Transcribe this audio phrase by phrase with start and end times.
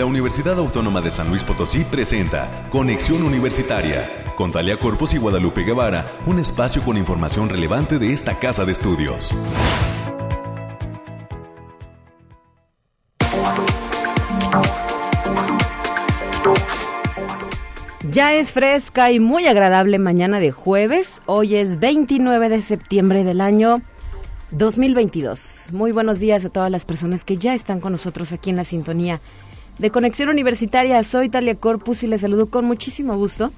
[0.00, 5.62] la Universidad Autónoma de San Luis Potosí presenta Conexión Universitaria con Talia Corpus y Guadalupe
[5.62, 9.30] Guevara, un espacio con información relevante de esta casa de estudios.
[18.10, 21.20] Ya es fresca y muy agradable mañana de jueves.
[21.26, 23.82] Hoy es 29 de septiembre del año
[24.52, 25.68] 2022.
[25.74, 28.64] Muy buenos días a todas las personas que ya están con nosotros aquí en la
[28.64, 29.20] sintonía
[29.80, 31.02] de Conexión Universitaria.
[31.02, 33.50] Soy Talia Corpus y les saludo con muchísimo gusto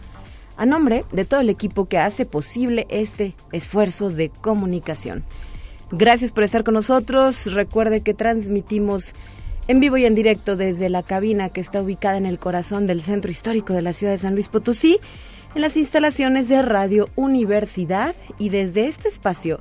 [0.57, 5.25] a nombre de todo el equipo que hace posible este esfuerzo de comunicación.
[5.91, 7.53] Gracias por estar con nosotros.
[7.53, 9.15] Recuerde que transmitimos
[9.67, 13.03] en vivo y en directo desde la cabina que está ubicada en el corazón del
[13.03, 15.01] centro histórico de la ciudad de San Luis Potosí,
[15.57, 19.61] en las instalaciones de Radio Universidad y desde este espacio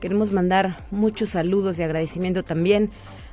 [0.00, 2.90] queremos mandar muchos saludos y agradecimiento también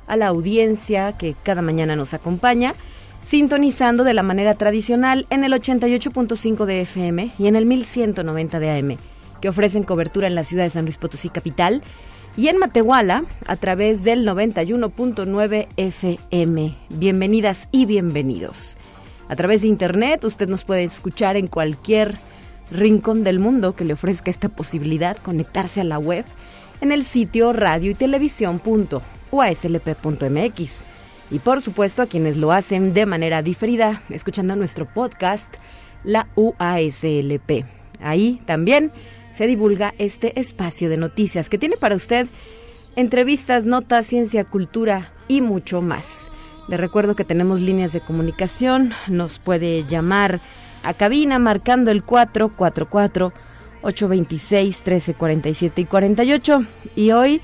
[0.08, 2.74] a la audiencia que cada mañana nos acompaña,
[3.24, 8.70] sintonizando de la manera tradicional en el 88.5 de FM y en el 1190 de
[8.78, 8.96] AM,
[9.40, 11.82] que ofrecen cobertura en la ciudad de San Luis Potosí capital
[12.36, 16.76] y en Matehuala a través del 91.9 FM.
[16.90, 18.78] Bienvenidas y bienvenidos.
[19.28, 22.16] A través de internet usted nos puede escuchar en cualquier
[22.70, 26.24] rincón del mundo que le ofrezca esta posibilidad, conectarse a la web
[26.80, 27.94] en el sitio radio y
[29.30, 30.84] televisión.uaslp.mx.
[31.30, 35.54] Y por supuesto a quienes lo hacen de manera diferida, escuchando nuestro podcast,
[36.04, 37.66] la UASLP.
[38.00, 38.90] Ahí también
[39.34, 42.26] se divulga este espacio de noticias que tiene para usted
[42.96, 46.30] entrevistas, notas, ciencia, cultura y mucho más.
[46.68, 50.40] Le recuerdo que tenemos líneas de comunicación, nos puede llamar
[50.82, 53.32] a cabina marcando el 444
[53.82, 56.64] 826 1347 y 48
[56.96, 57.40] y hoy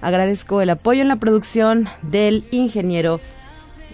[0.00, 3.20] agradezco el apoyo en la producción del ingeniero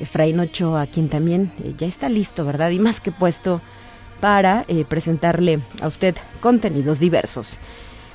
[0.01, 2.71] Efraín Ochoa, quien también eh, ya está listo, ¿verdad?
[2.71, 3.61] Y más que puesto
[4.21, 7.59] para eh, presentarle a usted contenidos diversos.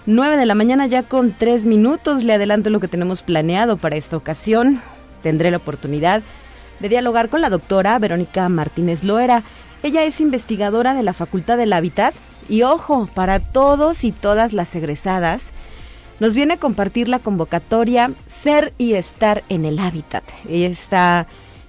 [0.06, 2.24] 9 de la mañana ya con 3 minutos.
[2.24, 4.82] Le adelanto lo que tenemos planeado para esta ocasión.
[5.22, 6.24] Tendré la oportunidad
[6.80, 9.44] de dialogar con la doctora Verónica Martínez Loera.
[9.84, 12.14] Ella es investigadora de la Facultad del Hábitat
[12.48, 15.52] y ojo, para todos y todas las egresadas,
[16.20, 20.24] nos viene a compartir la convocatoria Ser y Estar en el Hábitat.
[20.48, 21.28] Ella está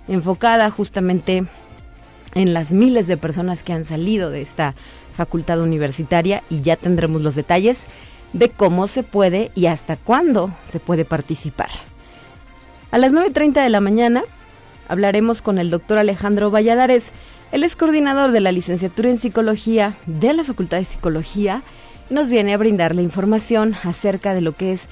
[0.08, 1.44] enfocada justamente
[2.34, 4.74] en las miles de personas que han salido de esta
[5.16, 7.86] facultad universitaria y ya tendremos los detalles
[8.32, 11.70] de cómo se puede y hasta cuándo se puede participar.
[12.90, 14.22] A las 9.30 de la mañana
[14.88, 17.12] hablaremos con el doctor Alejandro Valladares.
[17.52, 21.62] Él es coordinador de la licenciatura en psicología de la Facultad de Psicología
[22.10, 24.88] nos viene a brindar la información acerca de lo que es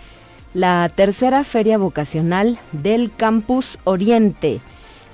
[0.54, 4.60] la tercera feria vocacional del Campus Oriente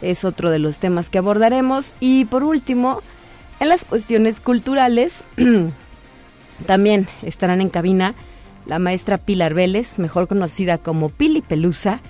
[0.04, 1.94] es otro de los temas que abordaremos.
[2.00, 3.00] Y por último,
[3.60, 5.24] en las cuestiones culturales,
[6.66, 8.14] también estarán en cabina
[8.66, 12.00] la maestra Pilar Vélez, mejor conocida como Pili Pelusa,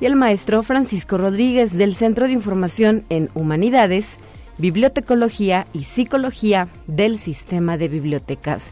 [0.00, 4.18] y el maestro Francisco Rodríguez del Centro de Información en Humanidades,
[4.58, 8.70] Bibliotecología y Psicología del Sistema de Bibliotecas.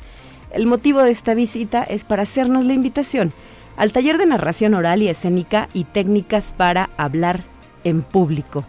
[0.53, 3.33] El motivo de esta visita es para hacernos la invitación
[3.77, 7.41] al taller de narración oral y escénica y técnicas para hablar
[7.85, 8.65] en público,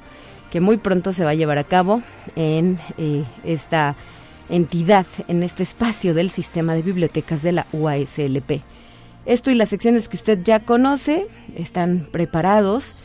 [0.49, 2.01] que muy pronto se va a llevar a cabo
[2.35, 3.95] en eh, esta
[4.49, 8.61] entidad, en este espacio del sistema de bibliotecas de la UASLP.
[9.25, 12.95] Esto y las secciones que usted ya conoce están preparados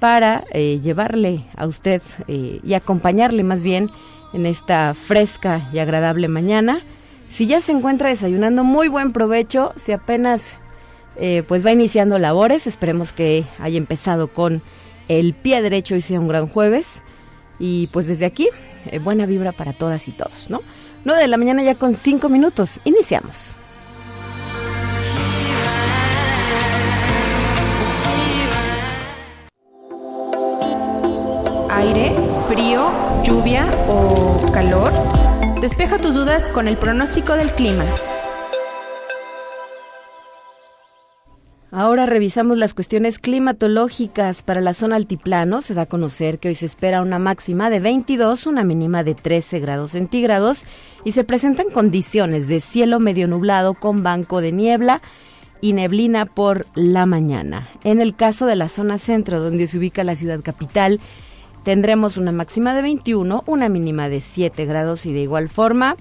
[0.00, 3.90] para eh, llevarle a usted eh, y acompañarle más bien
[4.32, 6.82] en esta fresca y agradable mañana.
[7.32, 9.72] Si ya se encuentra desayunando, muy buen provecho.
[9.76, 10.56] Si apenas
[11.48, 14.62] pues va iniciando labores, esperemos que haya empezado con
[15.08, 17.02] el pie derecho y sea un gran jueves.
[17.58, 18.48] Y pues desde aquí,
[18.90, 20.60] eh, buena vibra para todas y todos, ¿no?
[21.04, 22.80] 9 de la mañana ya con 5 minutos.
[22.84, 23.56] Iniciamos.
[31.70, 32.14] Aire,
[32.46, 32.90] frío,
[33.24, 34.92] lluvia o calor.
[35.62, 37.84] Despeja tus dudas con el pronóstico del clima.
[41.70, 45.62] Ahora revisamos las cuestiones climatológicas para la zona altiplano.
[45.62, 49.14] Se da a conocer que hoy se espera una máxima de 22, una mínima de
[49.14, 50.64] 13 grados centígrados
[51.04, 55.00] y se presentan condiciones de cielo medio nublado con banco de niebla
[55.60, 57.68] y neblina por la mañana.
[57.84, 60.98] En el caso de la zona centro, donde se ubica la ciudad capital,
[61.64, 65.96] tendremos una máxima de 21, una mínima de 7 grados y de igual forma,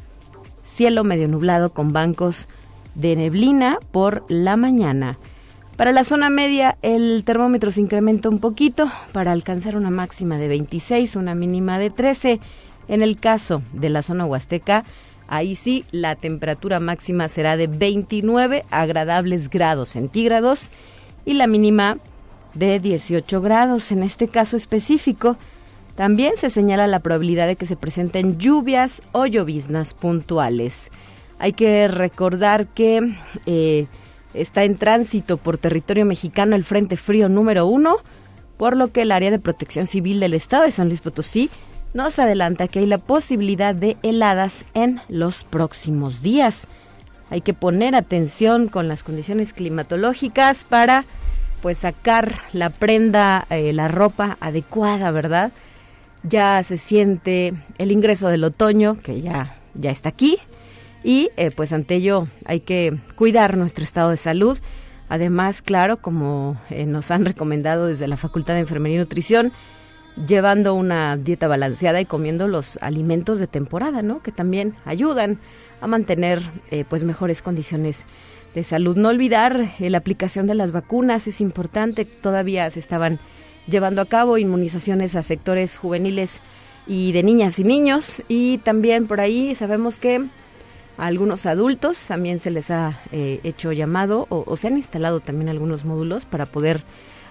[0.63, 2.47] cielo medio nublado con bancos
[2.95, 5.17] de neblina por la mañana.
[5.77, 10.47] Para la zona media, el termómetro se incrementa un poquito para alcanzar una máxima de
[10.47, 12.39] 26, una mínima de 13.
[12.87, 14.83] En el caso de la zona huasteca,
[15.27, 20.69] ahí sí la temperatura máxima será de 29 agradables grados centígrados
[21.25, 21.97] y la mínima
[22.53, 23.91] de 18 grados.
[23.91, 25.37] En este caso específico,
[25.95, 30.89] también se señala la probabilidad de que se presenten lluvias o lloviznas puntuales.
[31.39, 33.15] Hay que recordar que
[33.45, 33.87] eh,
[34.33, 37.97] está en tránsito por territorio mexicano el Frente Frío número uno,
[38.57, 41.49] por lo que el área de protección civil del estado de San Luis Potosí
[41.93, 46.67] nos adelanta que hay la posibilidad de heladas en los próximos días.
[47.29, 51.05] Hay que poner atención con las condiciones climatológicas para
[51.61, 55.51] pues sacar la prenda, eh, la ropa adecuada, ¿verdad?
[56.23, 60.37] Ya se siente el ingreso del otoño, que ya, ya está aquí,
[61.03, 64.57] y eh, pues ante ello hay que cuidar nuestro estado de salud.
[65.09, 69.51] Además, claro, como eh, nos han recomendado desde la Facultad de Enfermería y Nutrición,
[70.27, 74.21] llevando una dieta balanceada y comiendo los alimentos de temporada, ¿no?
[74.21, 75.39] Que también ayudan
[75.79, 76.43] a mantener
[76.89, 78.05] pues mejores condiciones
[78.53, 78.97] de salud.
[78.97, 82.05] No olvidar la aplicación de las vacunas es importante.
[82.05, 83.19] Todavía se estaban
[83.67, 86.41] llevando a cabo inmunizaciones a sectores juveniles
[86.87, 90.25] y de niñas y niños y también por ahí sabemos que
[90.97, 95.49] a algunos adultos también se les ha eh, hecho llamado o, se han instalado también
[95.49, 96.83] algunos módulos para poder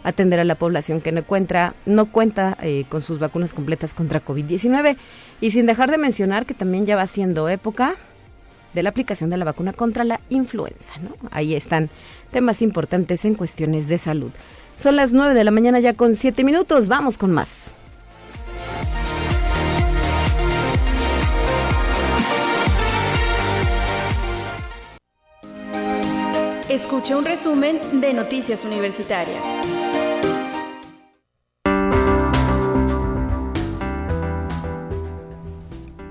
[0.03, 4.25] atender a la población que no encuentra, no cuenta eh, con sus vacunas completas contra
[4.25, 4.97] COVID-19
[5.43, 7.97] y sin dejar de mencionar que también ya va siendo época
[8.75, 11.11] de la aplicación de la vacuna contra la influenza, ¿no?
[11.31, 11.89] Ahí están
[12.31, 14.31] temas importantes en cuestiones de salud.
[14.79, 17.75] Son las 9 de la mañana ya con 7 minutos, vamos con más.
[26.69, 29.45] Escucha un resumen de Noticias Universitarias.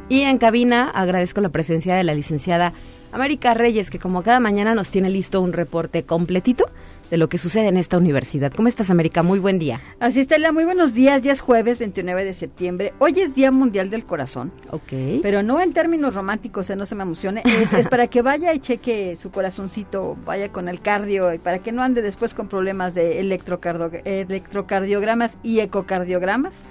[0.09, 2.73] Y en cabina agradezco la presencia de la licenciada
[3.11, 6.65] América Reyes, que como cada mañana nos tiene listo un reporte completito
[7.11, 8.51] de lo que sucede en esta universidad.
[8.51, 9.23] ¿Cómo estás, América?
[9.23, 9.81] Muy buen día.
[9.99, 11.21] Así está, muy buenos días.
[11.21, 12.93] Ya es jueves 29 de septiembre.
[12.99, 14.51] Hoy es Día Mundial del Corazón.
[14.71, 15.21] Ok.
[15.21, 17.41] Pero no en términos románticos, eh, no se me emocione.
[17.45, 21.71] Es, para que vaya y cheque su corazoncito, vaya con el cardio y para que
[21.71, 26.63] no ande después con problemas de electrocardiogramas y ecocardiogramas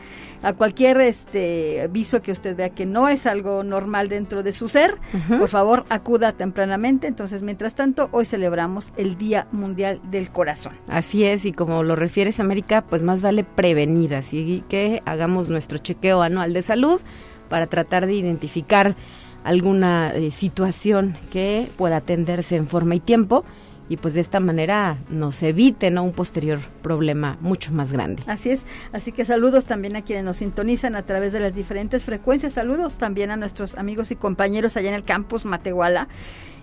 [0.43, 4.69] a cualquier este aviso que usted vea que no es algo normal dentro de su
[4.69, 4.95] ser,
[5.39, 7.07] por favor acuda tempranamente.
[7.07, 10.73] Entonces, mientras tanto, hoy celebramos el Día Mundial del Corazón.
[10.89, 15.79] Así es, y como lo refieres, América, pues más vale prevenir, así que hagamos nuestro
[15.79, 17.01] chequeo anual de salud
[17.49, 18.95] para tratar de identificar
[19.45, 23.45] alguna eh, situación que pueda atenderse en forma y tiempo
[23.89, 26.03] y pues de esta manera nos evite ¿no?
[26.03, 28.23] un posterior problema mucho más grande.
[28.27, 28.63] Así es,
[28.93, 32.99] así que saludos también a quienes nos sintonizan a través de las diferentes frecuencias, saludos
[32.99, 36.09] también a nuestros amigos y compañeros allá en el campus Matehuala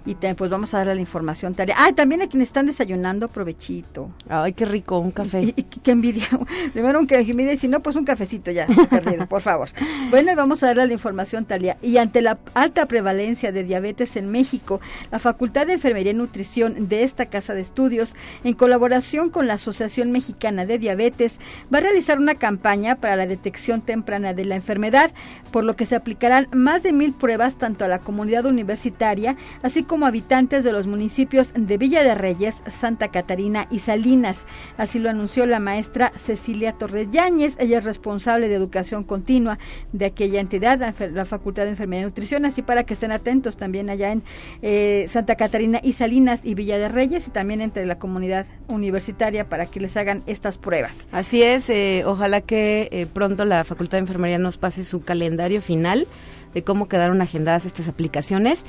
[0.05, 1.75] y pues vamos a darle la información tarea.
[1.79, 4.07] Ah, también a quienes están desayunando, provechito.
[4.29, 5.41] Ay, qué rico, un café.
[5.41, 6.27] Y, qué envidia.
[6.73, 9.69] Primero un café, y si no, pues un cafecito ya, perdido, por favor.
[10.11, 11.77] Bueno, y vamos a darle la información Talia.
[11.81, 14.79] Y ante la alta prevalencia de diabetes en México,
[15.11, 19.55] la Facultad de Enfermería y Nutrición de esta casa de estudios, en colaboración con la
[19.55, 21.39] Asociación Mexicana de Diabetes,
[21.73, 25.11] va a realizar una campaña para la detección temprana de la enfermedad,
[25.51, 29.83] por lo que se aplicarán más de mil pruebas tanto a la comunidad universitaria, así
[29.83, 34.45] como como habitantes de los municipios de Villa de Reyes, Santa Catarina y Salinas.
[34.75, 37.55] Así lo anunció la maestra Cecilia Torres Yáñez.
[37.59, 39.57] Ella es responsable de educación continua
[39.93, 42.43] de aquella entidad, la Facultad de Enfermería y Nutrición.
[42.43, 44.23] Así para que estén atentos también allá en
[44.61, 49.47] eh, Santa Catarina y Salinas y Villa de Reyes y también entre la comunidad universitaria
[49.47, 51.07] para que les hagan estas pruebas.
[51.13, 55.61] Así es, eh, ojalá que eh, pronto la Facultad de Enfermería nos pase su calendario
[55.61, 56.05] final
[56.53, 58.65] de cómo quedaron agendadas estas aplicaciones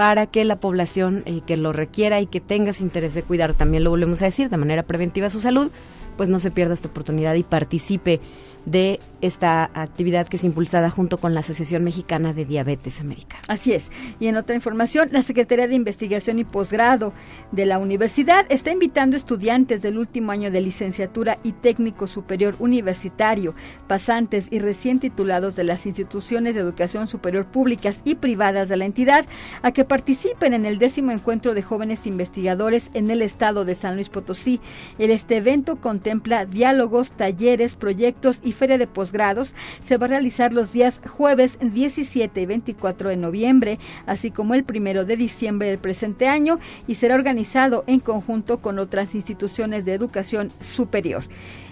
[0.00, 3.84] para que la población eh, que lo requiera y que tengas interés de cuidar, también
[3.84, 5.70] lo volvemos a decir, de manera preventiva su salud,
[6.16, 8.18] pues no se pierda esta oportunidad y participe
[8.64, 13.38] de esta actividad que es impulsada junto con la Asociación Mexicana de Diabetes América.
[13.48, 13.90] Así es.
[14.18, 17.12] Y en otra información, la Secretaría de Investigación y Posgrado
[17.52, 23.54] de la Universidad está invitando estudiantes del último año de licenciatura y técnico superior universitario,
[23.86, 28.84] pasantes y recién titulados de las instituciones de educación superior públicas y privadas de la
[28.84, 29.26] entidad
[29.62, 33.94] a que participen en el décimo encuentro de jóvenes investigadores en el estado de San
[33.94, 34.60] Luis Potosí.
[34.98, 40.72] Este evento contempla diálogos, talleres, proyectos y Feria de Posgrados se va a realizar los
[40.72, 46.28] días jueves 17 y 24 de noviembre, así como el primero de diciembre del presente
[46.28, 51.24] año y será organizado en conjunto con otras instituciones de educación superior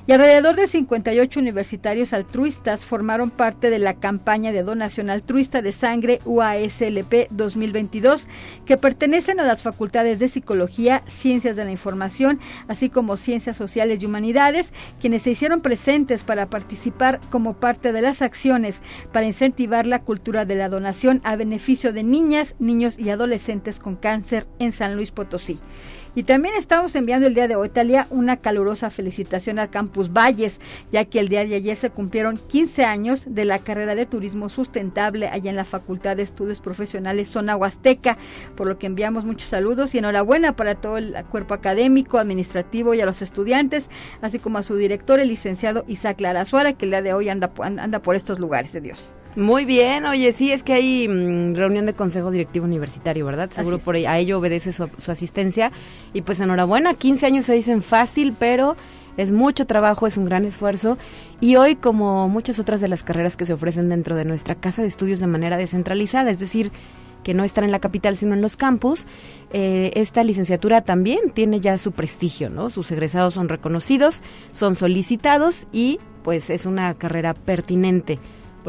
[0.08, 5.70] y alrededor de 58 universitarios altruistas formaron parte de la campaña de donación altruista de
[5.70, 8.26] sangre UASLP 2022,
[8.64, 14.02] que pertenecen a las facultades de Psicología, Ciencias de la Información, así como Ciencias Sociales
[14.02, 18.80] y Humanidades, quienes se hicieron presentes para participar como parte de las acciones
[19.12, 23.94] para incentivar la cultura de la donación a beneficio de niñas, niños y adolescentes con
[23.96, 25.60] cáncer en San Luis Potosí.
[26.14, 30.60] Y también estamos enviando el día de hoy, Talia, una calurosa felicitación al Campus Valles,
[30.90, 34.48] ya que el día de ayer se cumplieron 15 años de la carrera de turismo
[34.48, 38.18] sustentable allá en la Facultad de Estudios Profesionales Zona Huasteca,
[38.56, 43.00] por lo que enviamos muchos saludos y enhorabuena para todo el cuerpo académico, administrativo y
[43.00, 43.88] a los estudiantes,
[44.22, 47.52] así como a su director, el licenciado Isaac Larazuara, que el día de hoy anda,
[47.60, 49.14] anda por estos lugares de Dios.
[49.36, 53.50] Muy bien, oye, sí, es que hay mm, reunión de Consejo Directivo Universitario, ¿verdad?
[53.50, 55.70] Seguro por a ello obedece su, su, asistencia.
[56.12, 58.76] Y pues enhorabuena, 15 años se dicen fácil, pero
[59.16, 60.96] es mucho trabajo, es un gran esfuerzo.
[61.40, 64.82] Y hoy, como muchas otras de las carreras que se ofrecen dentro de nuestra casa
[64.82, 66.72] de estudios de manera descentralizada, es decir,
[67.24, 69.06] que no están en la capital sino en los campus,
[69.52, 72.70] eh, esta licenciatura también tiene ya su prestigio, ¿no?
[72.70, 78.18] Sus egresados son reconocidos, son solicitados y pues es una carrera pertinente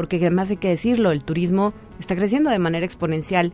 [0.00, 3.52] porque además hay que decirlo, el turismo está creciendo de manera exponencial,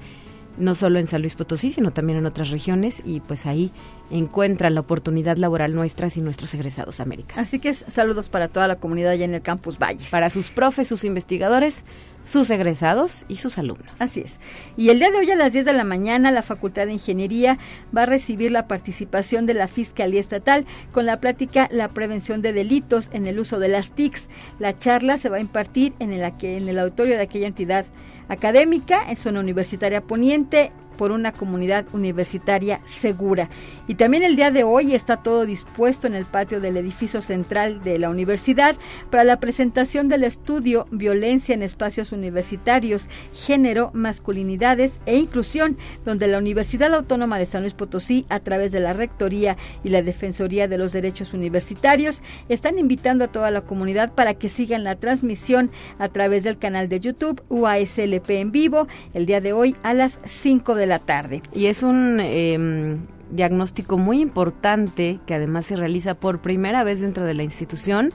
[0.59, 3.73] no solo en San Luis Potosí, sino también en otras regiones, y pues ahí
[4.13, 7.41] encuentran la oportunidad laboral nuestras y nuestros egresados América.
[7.41, 10.09] Así que saludos para toda la comunidad allá en el Campus Valles.
[10.09, 11.85] Para sus profes, sus investigadores,
[12.27, 13.95] sus egresados y sus alumnos.
[13.99, 14.39] Así es.
[14.77, 17.59] Y el día de hoy a las 10 de la mañana la Facultad de Ingeniería
[17.97, 22.53] va a recibir la participación de la Fiscalía Estatal con la plática La prevención de
[22.53, 24.29] delitos en el uso de las TICs.
[24.59, 27.87] La charla se va a impartir en el, en el auditorio de aquella entidad
[28.29, 33.49] académica en zona universitaria poniente por una comunidad universitaria segura.
[33.89, 37.83] Y también el día de hoy está todo dispuesto en el patio del edificio central
[37.83, 38.77] de la universidad
[39.11, 46.39] para la presentación del estudio Violencia en Espacios Universitarios, Género, Masculinidades e Inclusión, donde la
[46.39, 50.79] Universidad Autónoma de San Luis Potosí, a través de la Rectoría y la Defensoría de
[50.79, 56.09] los Derechos Universitarios, están invitando a toda la comunidad para que sigan la transmisión a
[56.09, 60.75] través del canal de YouTube UASLP en vivo el día de hoy a las 5
[60.75, 61.43] de la tarde.
[61.53, 62.97] Y es un eh,
[63.31, 68.13] diagnóstico muy importante que además se realiza por primera vez dentro de la institución.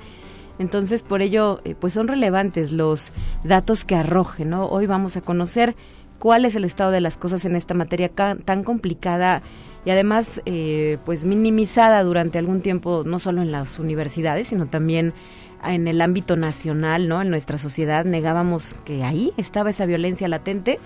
[0.60, 3.14] Entonces, por ello, eh, pues son relevantes los
[3.44, 4.68] datos que arrojen, ¿no?
[4.68, 5.76] Hoy vamos a conocer
[6.20, 9.42] cuál es el estado de las cosas en esta materia tan complicada
[9.84, 15.14] y además, eh, pues minimizada durante algún tiempo, no solo en las universidades, sino también
[15.66, 17.22] en el ámbito nacional, ¿no?
[17.22, 20.80] En nuestra sociedad negábamos que ahí estaba esa violencia latente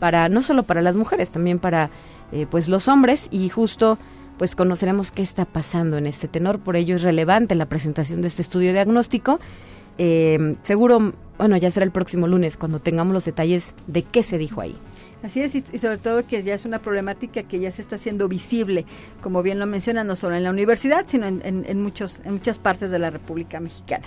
[0.00, 1.90] para no solo para las mujeres, también para
[2.32, 3.98] eh, pues los hombres y justo
[4.38, 8.28] pues conoceremos qué está pasando en este tenor, por ello es relevante la presentación de
[8.28, 9.38] este estudio diagnóstico.
[9.98, 14.38] Eh, seguro, bueno, ya será el próximo lunes cuando tengamos los detalles de qué se
[14.38, 14.74] dijo ahí.
[15.22, 18.26] Así es, y, sobre todo que ya es una problemática que ya se está haciendo
[18.26, 18.86] visible,
[19.20, 22.58] como bien lo menciona, no solo en la universidad, sino en, en, muchos, en muchas
[22.58, 24.06] partes de la República Mexicana.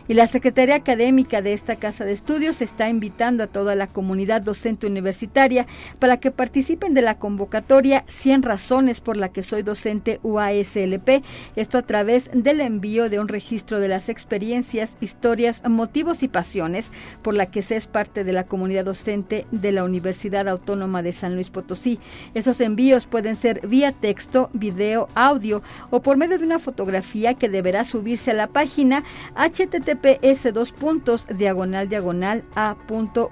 [0.08, 4.42] Y la Secretaría Académica de esta Casa de Estudios está invitando a toda la comunidad
[4.42, 5.66] docente universitaria
[5.98, 11.24] para que participen de la convocatoria 100 razones por la que soy docente UASLP.
[11.56, 16.90] Esto a través del envío de un registro de las experiencias, historias, motivos y pasiones
[17.22, 21.14] por la que se es parte de la comunidad docente de la Universidad Autónoma de
[21.14, 21.98] San Luis Potosí.
[22.34, 27.48] Esos envíos pueden ser vía texto, video, audio o por medio de una fotografía que
[27.48, 33.26] deberá subirse a la página https dos puntos diagonal diagonal a.uaslp.mx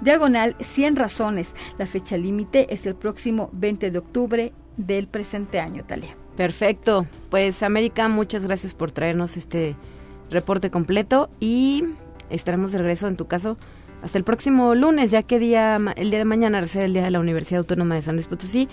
[0.00, 1.54] diagonal 100 razones.
[1.78, 6.16] La fecha límite es el próximo 20 de octubre del presente año, Talia.
[6.36, 7.06] Perfecto.
[7.30, 9.76] Pues América, muchas gracias por traernos este
[10.30, 11.84] reporte completo y
[12.30, 13.56] estaremos de regreso en tu caso
[14.02, 17.10] hasta el próximo lunes, ya que día, el día de mañana será el día de
[17.10, 18.68] la Universidad Autónoma de San Luis Potosí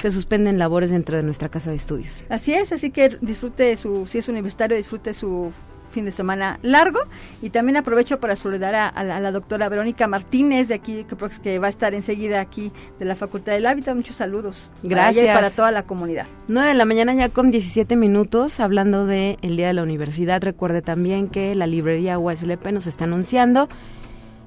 [0.00, 2.26] se suspenden labores dentro de nuestra casa de estudios.
[2.30, 5.52] Así es, así que disfrute su, si es universitario, disfrute su
[5.92, 6.98] fin de semana largo
[7.40, 11.66] y también aprovecho para saludar a, la, doctora Verónica Martínez de aquí que, que, va
[11.66, 13.94] a estar enseguida aquí de la Facultad del Hábitat.
[13.94, 14.72] Muchos saludos.
[14.82, 15.26] Gracias.
[15.26, 16.26] Para, para toda la comunidad.
[16.48, 20.42] 9 de la mañana ya con 17 minutos hablando del el Día de la Universidad.
[20.42, 23.68] Recuerde también que la librería USLP nos está anunciando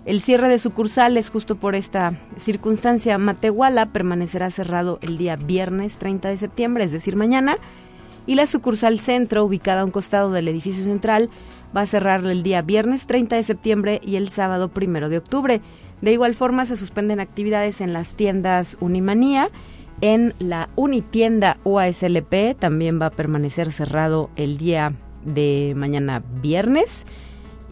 [0.06, 3.18] el cierre de sucursales justo por esta circunstancia.
[3.18, 7.58] Matehuala permanecerá cerrado el día viernes 30 de septiembre, es decir, mañana,
[8.28, 11.30] y la sucursal centro, ubicada a un costado del edificio central,
[11.76, 15.62] va a cerrar el día viernes 30 de septiembre y el sábado 1 de octubre.
[16.02, 19.50] De igual forma, se suspenden actividades en las tiendas Unimanía.
[20.02, 24.94] En la Unitienda UASLP también va a permanecer cerrado el día
[25.24, 27.06] de mañana viernes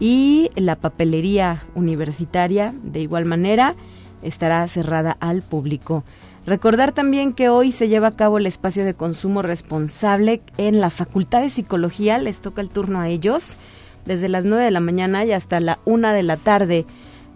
[0.03, 3.74] y la papelería universitaria de igual manera
[4.22, 6.03] estará cerrada al público.
[6.45, 10.89] Recordar también que hoy se lleva a cabo el espacio de consumo responsable en la
[10.89, 13.57] Facultad de Psicología, les toca el turno a ellos,
[14.05, 16.86] desde las 9 de la mañana y hasta la 1 de la tarde.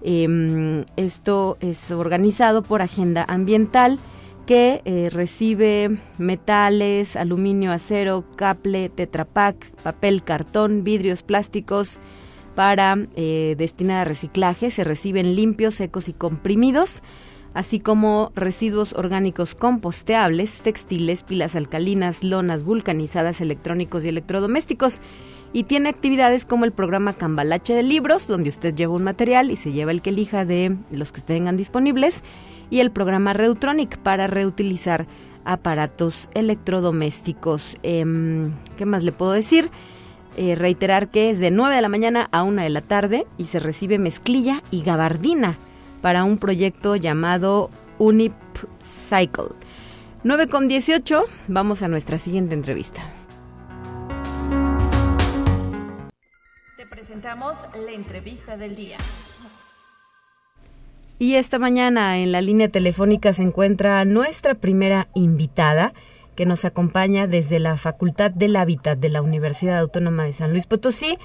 [0.02, 3.98] Em, esto es organizado por Agenda Ambiental
[4.46, 12.02] que eh, recibe metales, aluminio, acero, caple, tetrapac, papel, cartón, vidrios, plásticos,
[12.58, 14.72] para eh, destinar a reciclaje.
[14.72, 17.04] Se reciben limpios, secos y comprimidos,
[17.54, 25.02] así como residuos orgánicos composteables, textiles, pilas alcalinas, lonas vulcanizadas, electrónicos y electrodomésticos.
[25.54, 29.56] Y tiene actividades como el programa Cambalache de Libros, donde usted lleva un material y
[29.56, 32.24] se lleva el que elija de los que tengan disponibles,
[32.72, 35.06] y el programa Reutronic para reutilizar
[35.46, 37.78] aparatos electrodomésticos.
[37.84, 39.70] Em, ¿Qué más le puedo decir?
[40.38, 43.46] Eh, reiterar que es de 9 de la mañana a 1 de la tarde y
[43.46, 45.58] se recibe mezclilla y gabardina
[46.04, 48.34] para un proyecto llamado Unip
[48.80, 49.56] Cycle.
[50.24, 53.02] 9 con 18, vamos a nuestra siguiente entrevista.
[56.78, 58.98] Te presentamos la entrevista del día.
[61.18, 65.94] Y esta mañana en la línea telefónica se encuentra nuestra primera invitada
[66.38, 70.68] que nos acompaña desde la Facultad del Hábitat de la Universidad Autónoma de San Luis
[70.68, 71.18] Potosí,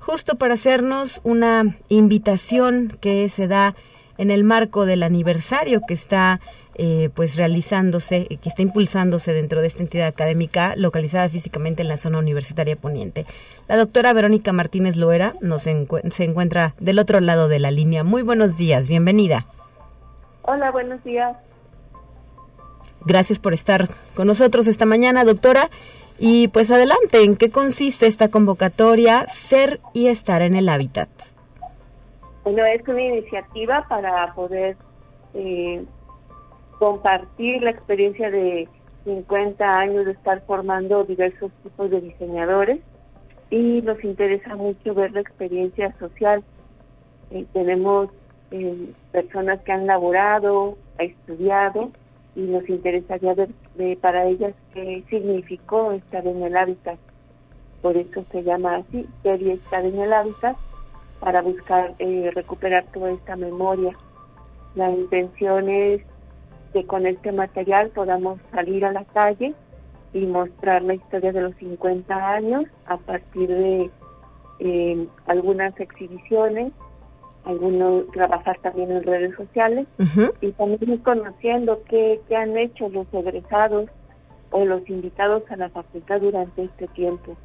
[0.00, 3.76] justo para hacernos una invitación que se da
[4.18, 6.40] en el marco del aniversario que está
[6.74, 11.96] eh, pues realizándose, que está impulsándose dentro de esta entidad académica localizada físicamente en la
[11.96, 13.24] zona universitaria poniente.
[13.68, 18.02] La doctora Verónica Martínez Loera nos se encuentra del otro lado de la línea.
[18.02, 19.46] Muy buenos días, bienvenida.
[20.42, 21.36] Hola, buenos días.
[23.06, 25.70] Gracias por estar con nosotros esta mañana, doctora.
[26.18, 31.08] Y pues adelante, ¿en qué consiste esta convocatoria Ser y Estar en el Hábitat?
[32.42, 34.76] Bueno, es una iniciativa para poder
[35.34, 35.84] eh,
[36.80, 38.68] compartir la experiencia de
[39.04, 42.80] 50 años de estar formando diversos tipos de diseñadores
[43.50, 46.42] y nos interesa mucho ver la experiencia social.
[47.30, 48.08] Eh, tenemos
[48.50, 51.92] eh, personas que han laborado, estudiado
[52.36, 56.98] y nos interesaría ver para ellas qué significó estar en el hábitat.
[57.80, 60.56] Por eso se llama así, serie estar en el hábitat,
[61.18, 63.96] para buscar eh, recuperar toda esta memoria.
[64.74, 66.02] La intención es
[66.74, 69.54] que con este material podamos salir a la calle
[70.12, 73.90] y mostrar la historia de los 50 años a partir de
[74.58, 76.72] eh, algunas exhibiciones
[77.46, 79.86] algunos trabajar también en redes sociales
[80.40, 83.88] y también ir conociendo qué, qué han hecho los egresados
[84.50, 87.36] o los invitados a la facultad durante este tiempo.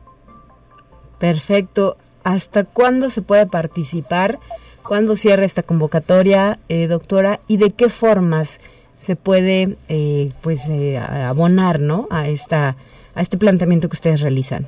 [1.20, 1.98] Perfecto.
[2.24, 4.40] ¿Hasta cuándo se puede participar?
[4.88, 7.40] ¿Cuándo cierra esta convocatoria, eh, doctora?
[7.48, 8.60] ¿Y de qué formas
[8.98, 12.08] se puede eh, pues eh, abonar ¿no?
[12.10, 12.76] a, esta,
[13.14, 14.68] a este planteamiento que ustedes realizan?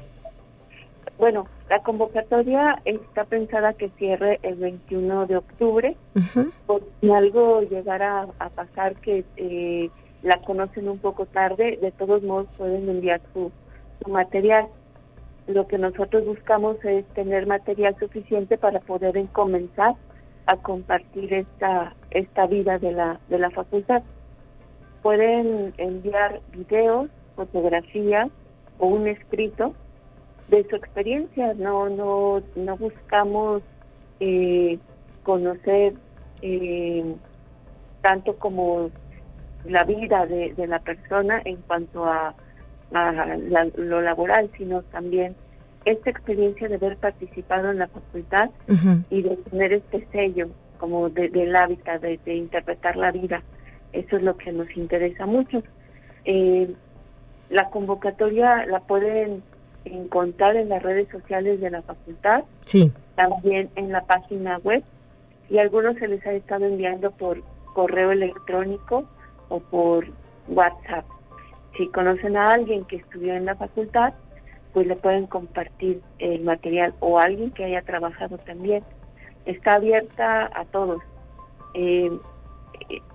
[1.18, 5.98] Bueno, la convocatoria está pensada que cierre el 21 de octubre.
[6.68, 9.90] Por si algo llegara a, pasar que eh,
[10.22, 13.52] la conocen un poco tarde, de todos modos pueden enviar su,
[14.04, 14.68] su material.
[15.48, 19.96] Lo que nosotros buscamos es tener material suficiente para poder comenzar
[20.46, 24.04] a compartir esta esta vida de la de la facultad.
[25.02, 28.30] Pueden enviar videos, fotografías
[28.78, 29.74] o un escrito
[30.54, 31.54] de su experiencia.
[31.56, 33.64] No no no buscamos
[34.20, 34.78] eh,
[35.24, 35.94] conocer
[36.42, 37.16] eh,
[38.02, 38.92] tanto como
[39.66, 42.36] la vida de, la persona en cuanto a,
[43.78, 45.36] lo laboral, sino también
[45.86, 48.50] esta experiencia de haber participado en la facultad
[49.10, 53.42] y de tener este sello como del hábitat, de, interpretar la vida.
[53.94, 55.64] Eso es lo que nos interesa mucho.
[56.26, 56.74] Eh,
[57.50, 59.44] la convocatoria la pueden
[59.86, 62.92] encontrar en las redes sociales de la facultad, sí.
[63.16, 64.84] también en la página web
[65.50, 67.42] y algunos se les ha estado enviando por
[67.74, 69.06] correo electrónico
[69.50, 70.08] o por
[70.48, 71.06] WhatsApp.
[71.78, 74.14] Si conocen a alguien que estudió en la facultad,
[74.74, 78.84] pues le pueden compartir el material o alguien que haya trabajado también.
[79.46, 81.02] Está abierta a todos,
[81.74, 82.12] eh,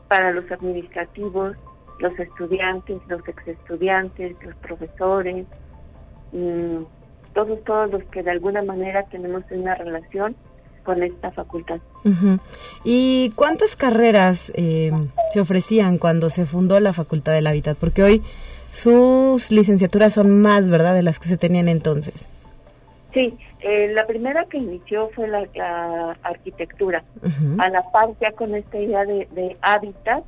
[0.08, 1.56] para los administrativos,
[1.98, 5.46] los estudiantes, los exestudiantes, los profesores,
[7.34, 10.36] todos, todos los que de alguna manera tenemos una relación
[10.84, 11.80] con esta facultad.
[12.82, 14.90] ¿Y cuántas carreras eh,
[15.32, 17.76] se ofrecían cuando se fundó la Facultad del Hábitat?
[17.76, 18.22] Porque hoy
[18.72, 22.28] sus licenciaturas son más, ¿verdad?, de las que se tenían entonces.
[23.12, 27.02] Sí, eh, la primera que inició fue la, arquitectura.
[27.58, 30.24] A la par, ya con esta idea de, hábitat,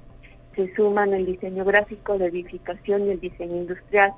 [0.57, 4.13] se suman el diseño gráfico, de edificación y el diseño industrial.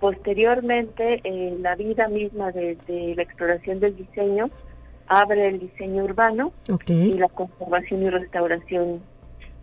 [0.00, 2.76] Posteriormente, eh, la vida misma de,
[3.16, 4.50] la exploración del diseño
[5.08, 6.52] abre el diseño urbano
[6.86, 9.00] y la conservación y restauración.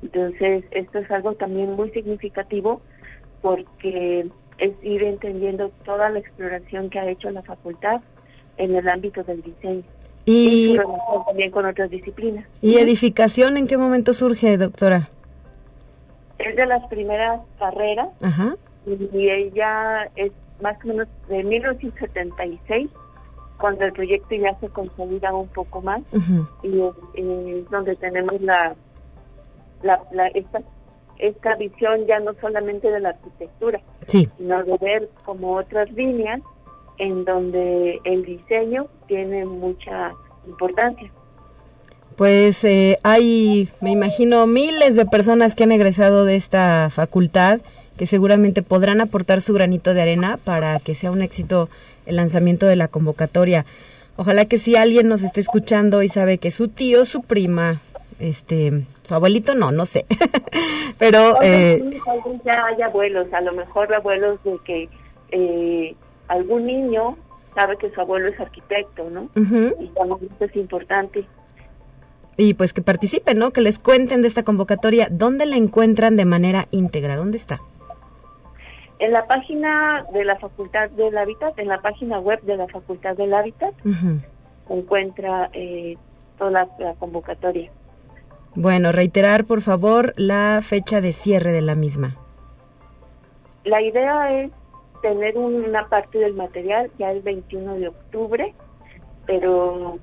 [0.01, 2.81] Entonces, esto es algo también muy significativo
[3.41, 8.01] porque es ir entendiendo toda la exploración que ha hecho la facultad
[8.57, 9.83] en el ámbito del diseño.
[10.25, 10.77] Y,
[11.27, 12.45] también con otras disciplinas.
[12.61, 15.09] ¿Y edificación en qué momento surge, doctora?
[16.39, 18.09] Es de las primeras carreras
[18.85, 22.89] y ella es más o menos de 1976
[23.57, 26.01] cuando el proyecto ya se consolida un poco más
[26.63, 26.81] y
[27.15, 28.75] es, donde tenemos la,
[29.81, 30.61] la, la esta
[31.17, 36.41] esta visión ya no solamente de la arquitectura, sino de ver como otras líneas
[36.97, 40.13] en donde el diseño tiene mucha
[40.45, 41.09] importancia.
[42.15, 47.59] Pues eh, hay, me imagino, miles de personas que han egresado de esta facultad
[47.97, 51.69] que seguramente podrán aportar su granito de arena para que sea un éxito
[52.05, 53.65] el lanzamiento de la convocatoria.
[54.17, 57.81] Ojalá que si alguien nos esté escuchando y sabe que su tío, su prima,
[58.19, 60.05] este, su abuelito no, no sé,
[60.97, 61.41] pero...
[61.41, 61.99] Eh,
[62.45, 64.89] ya hay abuelos, a lo mejor abuelos de que
[65.31, 65.95] eh,
[66.27, 67.17] algún niño
[67.53, 69.29] sabe que su abuelo es arquitecto, ¿no?
[69.35, 71.25] Y también esto es importante.
[72.37, 73.51] Y pues que participen, ¿no?
[73.51, 75.07] Que les cuenten de esta convocatoria.
[75.09, 77.15] ¿Dónde la encuentran de manera íntegra?
[77.15, 77.61] ¿Dónde está?
[78.99, 83.15] En la página de la Facultad del Hábitat, en la página web de la Facultad
[83.15, 85.97] del Hábitat, se encuentra eh,
[86.37, 87.69] toda la convocatoria.
[88.55, 92.15] Bueno, reiterar por favor la fecha de cierre de la misma.
[93.65, 94.51] La idea es
[95.01, 98.53] tener una parte del material ya el 21 de octubre,
[99.25, 99.99] pero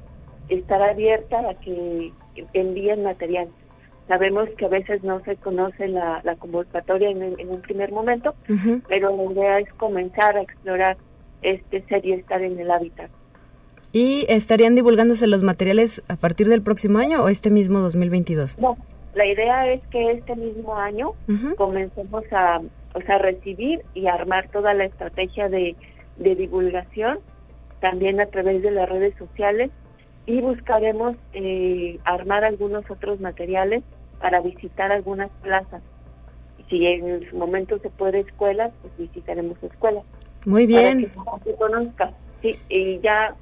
[0.49, 2.13] estar abierta a que
[2.53, 3.49] envíen material.
[4.13, 8.35] Sabemos que a veces no se conoce la, convocatoria en, un primer momento,
[8.87, 10.99] pero la idea es comenzar a explorar
[11.41, 13.11] este ser y estar en el hábitat.
[13.91, 18.59] ¿Y estarían divulgándose los materiales a partir del próximo año o este mismo 2022?
[18.59, 18.77] No,
[19.15, 21.15] la idea es que este mismo año
[21.57, 22.61] comencemos a,
[22.93, 25.75] o sea, recibir y armar toda la estrategia de,
[26.19, 27.19] divulgación,
[27.81, 29.71] también a través de las redes sociales,
[30.27, 33.83] y buscaremos eh, armar algunos otros materiales
[34.23, 35.83] para visitar algunas plazas.
[36.71, 40.05] Si en su momento se puede escuelas, pues visitaremos escuelas.
[40.47, 41.11] Muy bien.
[41.13, 42.13] Para que se conozca.
[42.41, 43.35] Sí, y ya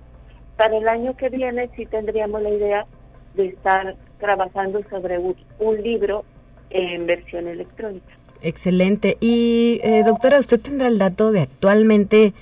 [0.57, 2.87] para el año que viene sí tendríamos la idea
[3.35, 5.37] de estar trabajando sobre un,
[5.83, 6.25] libro
[6.71, 8.15] en versión electrónica.
[8.43, 9.19] Excelente.
[9.21, 12.33] Y eh, doctora, ¿usted tendrá el dato de actualmente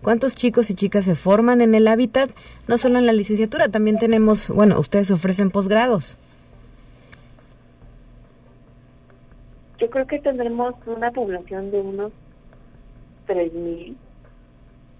[0.00, 2.30] cuántos chicos y chicas se forman en el hábitat?
[2.68, 6.18] No solo en la licenciatura, también tenemos, bueno, ustedes ofrecen posgrados.
[9.90, 12.12] Yo creo que tendremos una población de unos
[13.26, 13.96] 3.000.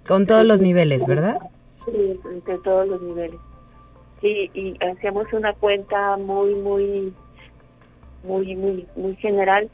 [0.05, 1.39] Con todos los niveles, ¿verdad?
[1.85, 3.39] Sí, entre todos los niveles.
[4.21, 7.15] Sí, y hacíamos una cuenta muy, muy,
[8.25, 9.71] muy, muy, muy general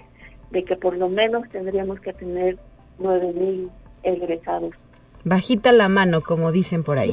[0.50, 2.59] de que por lo menos tendríamos que tener
[2.98, 3.70] nueve mil
[4.02, 4.74] egresados.
[5.24, 7.12] Bajita la mano, como dicen por ahí.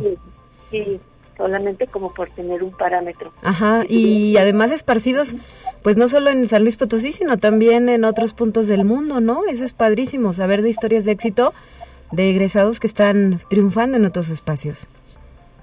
[0.69, 0.99] Sí, sí,
[1.37, 3.31] solamente como por tener un parámetro.
[3.43, 5.37] Ajá, y además esparcidos,
[5.83, 9.45] pues no solo en San Luis Potosí, sino también en otros puntos del mundo, ¿no?
[9.45, 11.53] Eso es padrísimo, saber de historias de éxito
[12.11, 14.87] de egresados que están triunfando en otros espacios.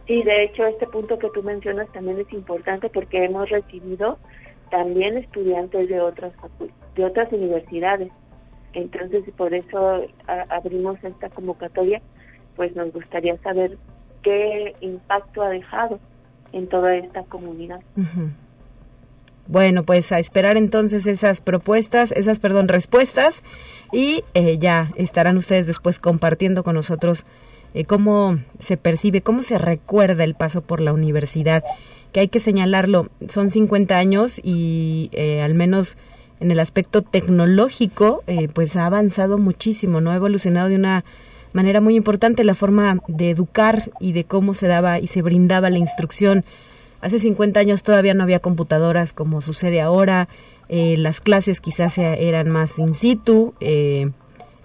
[0.07, 4.19] Sí, de hecho, este punto que tú mencionas también es importante porque hemos recibido
[4.71, 6.33] también estudiantes de otras
[6.97, 8.11] de otras universidades.
[8.73, 10.03] Entonces, por eso
[10.49, 12.03] abrimos esta convocatoria,
[12.57, 13.79] pues nos gustaría saber
[14.23, 15.99] qué impacto ha dejado
[16.53, 17.81] en toda esta comunidad.
[19.47, 23.43] Bueno, pues a esperar entonces esas propuestas, esas, perdón, respuestas
[23.93, 27.25] y eh, ya estarán ustedes después compartiendo con nosotros
[27.73, 31.63] eh, cómo se percibe, cómo se recuerda el paso por la universidad,
[32.13, 35.97] que hay que señalarlo, son 50 años y eh, al menos
[36.41, 40.11] en el aspecto tecnológico, eh, pues ha avanzado muchísimo, ¿no?
[40.11, 41.05] Ha evolucionado de una
[41.53, 45.71] manera muy importante la forma de educar y de cómo se daba y se brindaba
[45.71, 46.45] la instrucción.
[47.01, 50.29] Hace 50 años todavía no había computadoras como sucede ahora,
[50.69, 53.55] las clases quizás eran más in situ,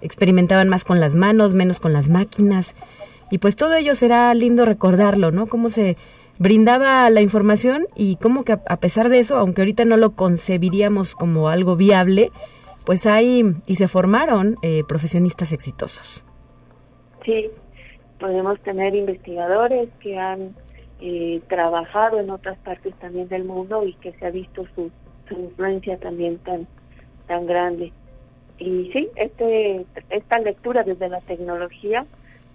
[0.00, 2.76] experimentaban más con las manos, menos con las máquinas.
[3.30, 5.46] Y pues todo ello será lindo recordarlo, ¿no?
[5.46, 5.96] Cómo se
[6.38, 11.14] brindaba la información y cómo que a pesar de eso, aunque ahorita no lo concebiríamos
[11.14, 12.30] como algo viable,
[12.84, 16.24] pues hay y se formaron eh, profesionistas exitosos.
[17.24, 17.50] Sí,
[18.20, 20.54] podemos tener investigadores que han
[21.00, 24.90] eh, trabajado en otras partes también del mundo y que se ha visto su,
[25.30, 26.66] influencia también tan,
[27.26, 27.92] tan grande.
[28.58, 32.06] Y sí, este, esta lectura desde la tecnología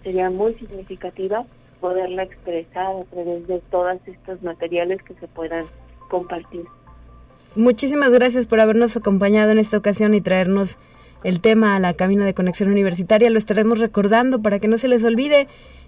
[0.04, 1.46] sería muy significativa
[1.80, 5.66] poderla expresar a través de todos estos materiales que se puedan
[6.10, 6.66] compartir.
[7.56, 10.78] Muchísimas gracias por habernos acompañado en esta ocasión y traernos
[11.24, 13.30] el tema a la cabina de conexión universitaria.
[13.30, 15.48] Lo estaremos recordando para que no se les olvide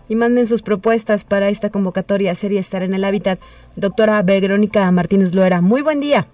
[0.10, 3.40] y manden sus propuestas para esta convocatoria serie Estar en el Hábitat.
[3.76, 6.28] Doctora Verónica Martínez Loera, muy buen día.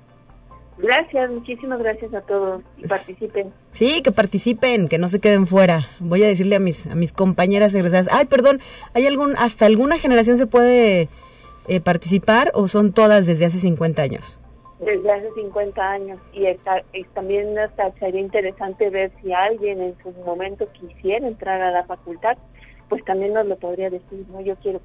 [0.82, 3.52] Gracias, muchísimas gracias a todos y participen.
[3.72, 5.88] Sí, que participen, que no se queden fuera.
[6.00, 8.60] Voy a decirle a mis a mis compañeras egresadas, ay, perdón,
[8.94, 11.10] ¿hay algún hasta alguna generación se puede
[11.68, 14.40] eh, participar o son todas desde hace 50 años?
[14.80, 16.82] Desde hace 50 años y, está,
[17.14, 17.56] también
[18.00, 22.38] sería interesante ver si alguien en su momento quisiera entrar a la facultad,
[22.90, 24.82] pues también nos lo podría decir, no, yo quiero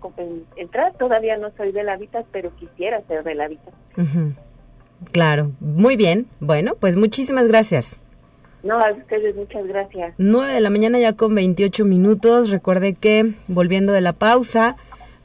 [0.56, 3.74] entrar, todavía no soy del hábitat, pero quisiera ser del hábitat.
[5.12, 6.26] Claro, muy bien.
[6.40, 8.00] Bueno, pues muchísimas gracias.
[8.62, 10.14] No, a ustedes muchas gracias.
[10.18, 12.50] 9 de la mañana ya con 28 minutos.
[12.50, 14.76] Recuerde que, volviendo de la pausa,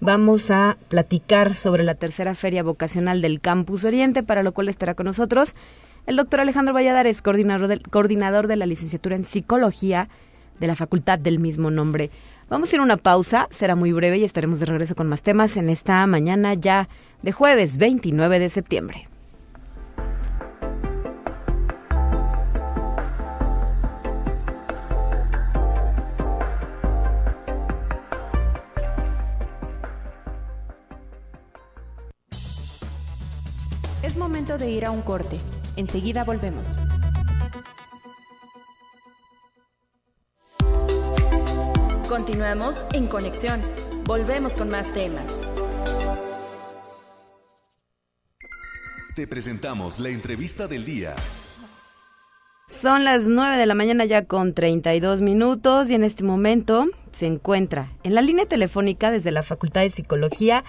[0.01, 4.93] vamos a platicar sobre la tercera feria vocacional del Campus Oriente, para lo cual estará
[4.93, 5.55] con nosotros
[6.05, 10.09] el doctor Alejandro Valladares, coordinador de, coordinador de la licenciatura en Psicología
[10.59, 12.09] de la Facultad del mismo nombre.
[12.49, 15.21] Vamos a ir a una pausa, será muy breve y estaremos de regreso con más
[15.21, 16.89] temas en esta mañana ya
[17.21, 19.07] de jueves 29 de septiembre.
[34.01, 35.37] Es momento de ir a un corte.
[35.75, 36.65] Enseguida volvemos.
[42.09, 43.61] Continuamos en conexión.
[44.05, 45.31] Volvemos con más temas.
[49.15, 51.15] Te presentamos la entrevista del día.
[52.67, 57.27] Son las 9 de la mañana ya con 32 minutos y en este momento se
[57.27, 60.63] encuentra en la línea telefónica desde la Facultad de Psicología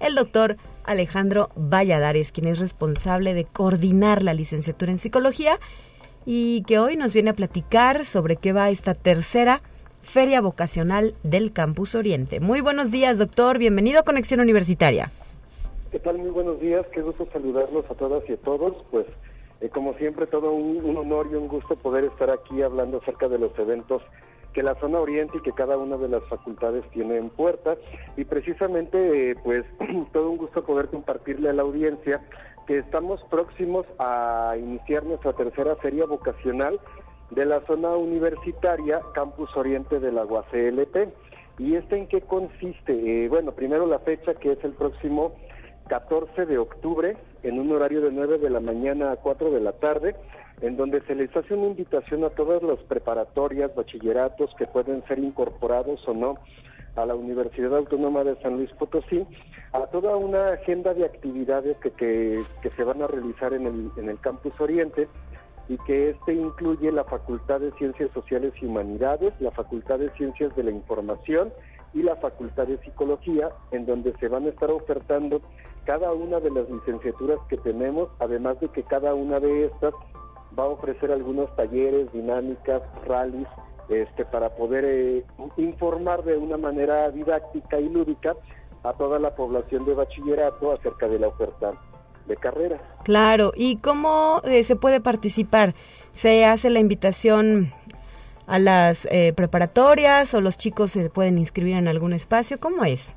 [0.00, 5.58] el doctor Alejandro Valladares, quien es responsable de coordinar la licenciatura en psicología
[6.24, 9.60] y que hoy nos viene a platicar sobre qué va esta tercera
[10.08, 12.40] feria vocacional del Campus Oriente.
[12.40, 13.58] Muy buenos días, doctor.
[13.58, 15.10] Bienvenido a Conexión Universitaria.
[15.92, 16.18] ¿Qué tal?
[16.18, 16.86] Muy buenos días.
[16.92, 18.74] Qué gusto saludarlos a todas y a todos.
[18.90, 19.06] Pues,
[19.60, 23.28] eh, como siempre, todo un, un honor y un gusto poder estar aquí hablando acerca
[23.28, 24.02] de los eventos
[24.54, 27.76] que la zona oriente y que cada una de las facultades tiene en puerta
[28.16, 29.64] y precisamente eh, pues
[30.12, 32.22] todo un gusto poder compartirle a la audiencia
[32.66, 36.80] que estamos próximos a iniciar nuestra tercera feria vocacional
[37.30, 41.08] de la zona universitaria Campus Oriente de la UACLP.
[41.58, 42.92] ¿Y este en qué consiste?
[43.24, 45.32] Eh, bueno, primero la fecha que es el próximo
[45.88, 49.72] 14 de octubre en un horario de 9 de la mañana a 4 de la
[49.72, 50.14] tarde
[50.60, 55.18] en donde se les hace una invitación a todas las preparatorias, bachilleratos que pueden ser
[55.18, 56.34] incorporados o no
[56.96, 59.24] a la Universidad Autónoma de San Luis Potosí
[59.72, 63.90] a toda una agenda de actividades que, que, que se van a realizar en el,
[63.96, 65.08] en el Campus Oriente
[65.68, 70.54] y que este incluye la Facultad de Ciencias Sociales y Humanidades, la Facultad de Ciencias
[70.56, 71.52] de la Información
[71.92, 75.40] y la Facultad de Psicología, en donde se van a estar ofertando
[75.84, 79.94] cada una de las licenciaturas que tenemos, además de que cada una de estas
[80.58, 83.48] va a ofrecer algunos talleres, dinámicas, rallies,
[83.88, 85.24] este, para poder eh,
[85.56, 88.36] informar de una manera didáctica y lúdica
[88.82, 91.72] a toda la población de bachillerato acerca de la oferta
[92.28, 92.78] de carrera.
[93.04, 95.74] Claro, ¿y cómo eh, se puede participar?
[96.12, 97.72] ¿Se hace la invitación
[98.46, 102.60] a las eh, preparatorias o los chicos se pueden inscribir en algún espacio?
[102.60, 103.16] ¿Cómo es?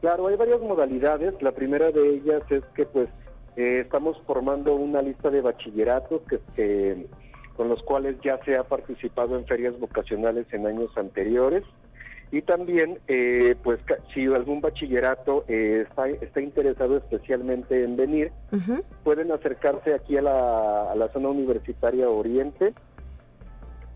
[0.00, 1.34] Claro, hay varias modalidades.
[1.42, 3.08] La primera de ellas es que pues
[3.56, 6.22] eh, estamos formando una lista de bachilleratos
[6.56, 7.06] que,
[7.56, 11.64] con los cuales ya se ha participado en ferias vocacionales en años anteriores.
[12.32, 13.80] Y también, eh, pues,
[14.14, 18.32] si algún bachillerato eh, está, interesado especialmente en venir,
[19.02, 22.72] pueden acercarse aquí a la, a la zona universitaria Oriente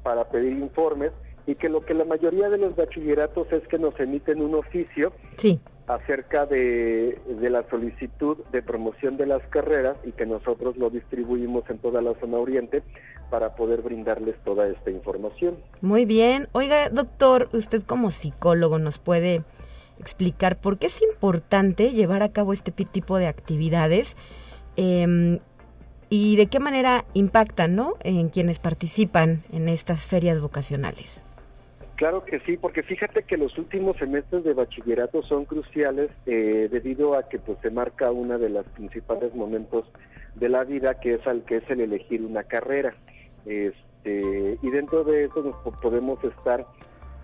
[0.03, 1.13] para pedir informes
[1.47, 5.13] y que lo que la mayoría de los bachilleratos es que nos emiten un oficio
[5.37, 11.69] sí acerca de, la solicitud de promoción de las carreras y que nosotros lo distribuimos
[11.69, 12.83] en toda la zona oriente
[13.31, 15.57] para poder brindarles toda esta información.
[15.83, 16.49] Muy bien.
[16.53, 19.43] Oiga, doctor, usted como psicólogo nos puede
[20.01, 24.17] explicar por qué es importante llevar a cabo este tipo de actividades
[24.77, 25.39] em,
[26.09, 27.95] y de qué manera impactan ¿no?
[28.01, 31.27] en quienes participan en estas ferias vocacionales.
[32.05, 37.17] Claro que sí, porque fíjate que los últimos semestres de bachillerato son cruciales eh, debido
[37.17, 39.87] a que pues se marca uno de los principales momentos
[40.35, 42.93] de la vida que es al que es el elegir una carrera.
[43.47, 46.67] Este, y dentro de eso nos podemos estar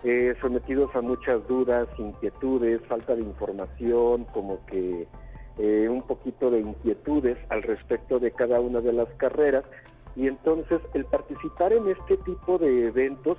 [0.03, 5.07] eh, sometidos a muchas dudas, inquietudes, falta de información, como que
[5.59, 9.65] eh, un poquito de inquietudes al respecto de cada una de las carreras.
[10.17, 13.37] Y entonces el participar en este tipo de eventos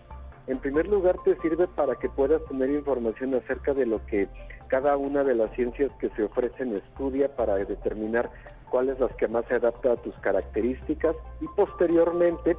[0.47, 4.27] en primer lugar, te sirve para que puedas tener información acerca de lo que
[4.67, 8.29] cada una de las ciencias que se ofrecen estudia para determinar
[8.69, 12.55] cuál es las que más se adapta a tus características y posteriormente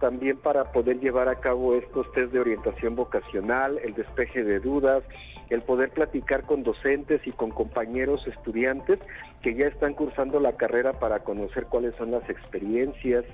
[0.00, 5.02] también para poder llevar a cabo estos test de orientación vocacional, el despeje de dudas,
[5.50, 8.98] el poder platicar con docentes y con compañeros estudiantes
[9.42, 13.24] que ya están cursando la carrera para conocer cuáles son las experiencias,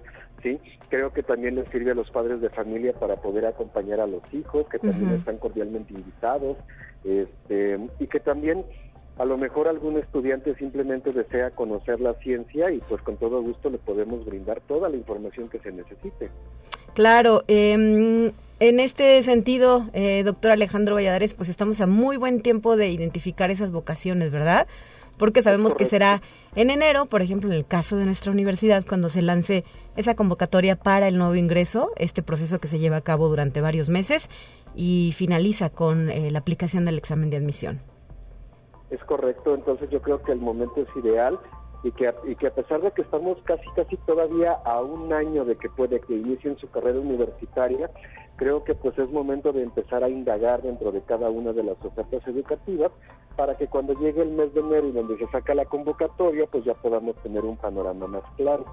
[0.43, 0.59] ¿sí?
[0.89, 4.23] Creo que también les sirve a los padres de familia para poder acompañar a los
[4.33, 6.57] hijos, que también están cordialmente invitados,
[7.05, 8.65] este, y que también
[9.19, 13.69] a lo mejor algún estudiante simplemente desea conocer la ciencia y pues con todo gusto
[13.69, 16.31] le podemos brindar toda la información que se necesite.
[16.95, 22.77] Claro, em, en este sentido, eh, doctor Alejandro Valladares, pues estamos a muy buen tiempo
[22.77, 24.69] de identificar esas vocaciones, ¿verdad?
[25.19, 26.21] Porque sabemos que será
[26.55, 29.65] en enero, por ejemplo, en el caso de nuestra universidad, cuando se lance
[29.97, 33.89] esa convocatoria para el nuevo ingreso, este proceso que se lleva a cabo durante varios
[33.89, 34.29] meses
[34.75, 37.81] y finaliza con eh, la aplicación del examen de admisión.
[38.91, 41.39] Es correcto, entonces yo creo que el momento es ideal
[41.83, 45.45] y que, y que a pesar de que estamos casi casi todavía a un año
[45.45, 47.91] de que puede que inicien su carrera universitaria,
[48.37, 51.77] creo que pues es momento de empezar a indagar dentro de cada una de las
[51.85, 52.91] ofertas educativas
[53.37, 56.65] para que cuando llegue el mes de enero y donde se saca la convocatoria, pues
[56.65, 58.67] ya podamos tener un panorama más claro.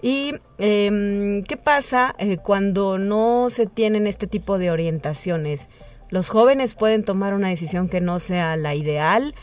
[0.00, 5.68] ¿Y em, qué pasa eh, cuando no se tienen este tipo de orientaciones?
[6.08, 9.34] ¿Los jóvenes pueden tomar una decisión que no sea la ideal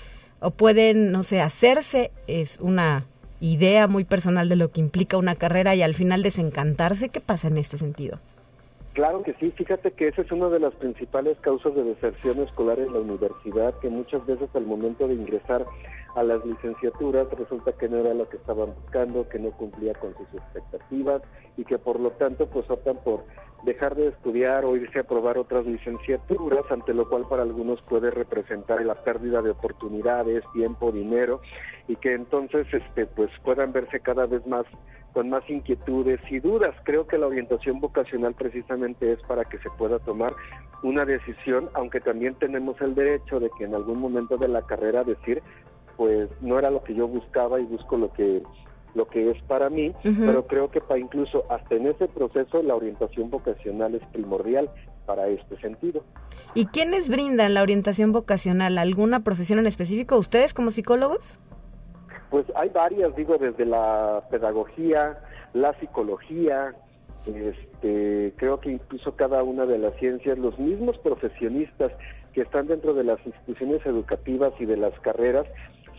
[0.45, 2.11] o pueden, no sé, hacerse?
[2.27, 3.05] Es una
[3.41, 7.09] idea muy personal de lo que implica una carrera y al final desencantarse.
[7.09, 8.19] ¿Qué pasa en este sentido?
[8.93, 12.79] Claro que sí, fíjate que esa es una de las principales causas de deserción escolar
[12.79, 15.65] en la universidad, que muchas veces al momento de ingresar
[16.15, 20.13] a las licenciaturas resulta que no era lo que estaban buscando, que no cumplía con
[20.15, 21.23] sus expectativas
[21.57, 23.25] y que por lo tanto pues optan por
[23.65, 28.11] dejar de estudiar o irse a probar otras licenciaturas, ante lo cual para algunos puede
[28.11, 31.41] representar la pérdida de oportunidades, tiempo, dinero
[31.87, 34.65] y que entonces este pues puedan verse cada vez más
[35.13, 36.75] con más inquietudes y dudas.
[36.83, 40.33] Creo que la orientación vocacional precisamente es para que se pueda tomar
[40.83, 45.03] una decisión, aunque también tenemos el derecho de que en algún momento de la carrera
[45.03, 45.41] decir,
[45.95, 48.43] pues no era lo que yo buscaba y busco lo que
[48.95, 52.75] lo que es para mí, pero creo que para incluso hasta en ese proceso la
[52.75, 54.69] orientación vocacional es primordial
[55.05, 56.03] para este sentido.
[56.53, 58.77] ¿Y quiénes brindan la orientación vocacional?
[58.77, 60.17] ¿Alguna profesión en específico?
[60.17, 61.39] ¿Ustedes como psicólogos?
[62.29, 65.19] Pues hay varias, digo, desde la pedagogía,
[65.53, 66.73] la psicología,
[67.25, 71.91] este, creo que incluso cada una de las ciencias, los mismos profesionistas
[72.33, 75.45] que están dentro de las instituciones educativas y de las carreras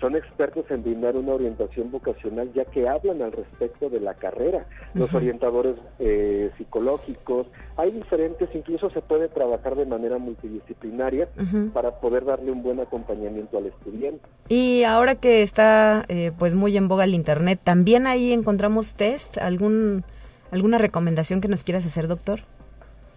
[0.01, 4.67] son expertos en brindar una orientación vocacional ya que hablan al respecto de la carrera,
[4.95, 11.29] los orientadores eh, psicológicos, hay diferentes, incluso se puede trabajar de manera multidisciplinaria
[11.73, 14.21] para poder darle un buen acompañamiento al estudiante.
[14.49, 19.39] Y ahora que está eh, pues muy en boga el internet, también ahí encontramos test,
[19.39, 20.05] algún
[20.51, 22.41] alguna recomendación que nos quieras hacer, doctor.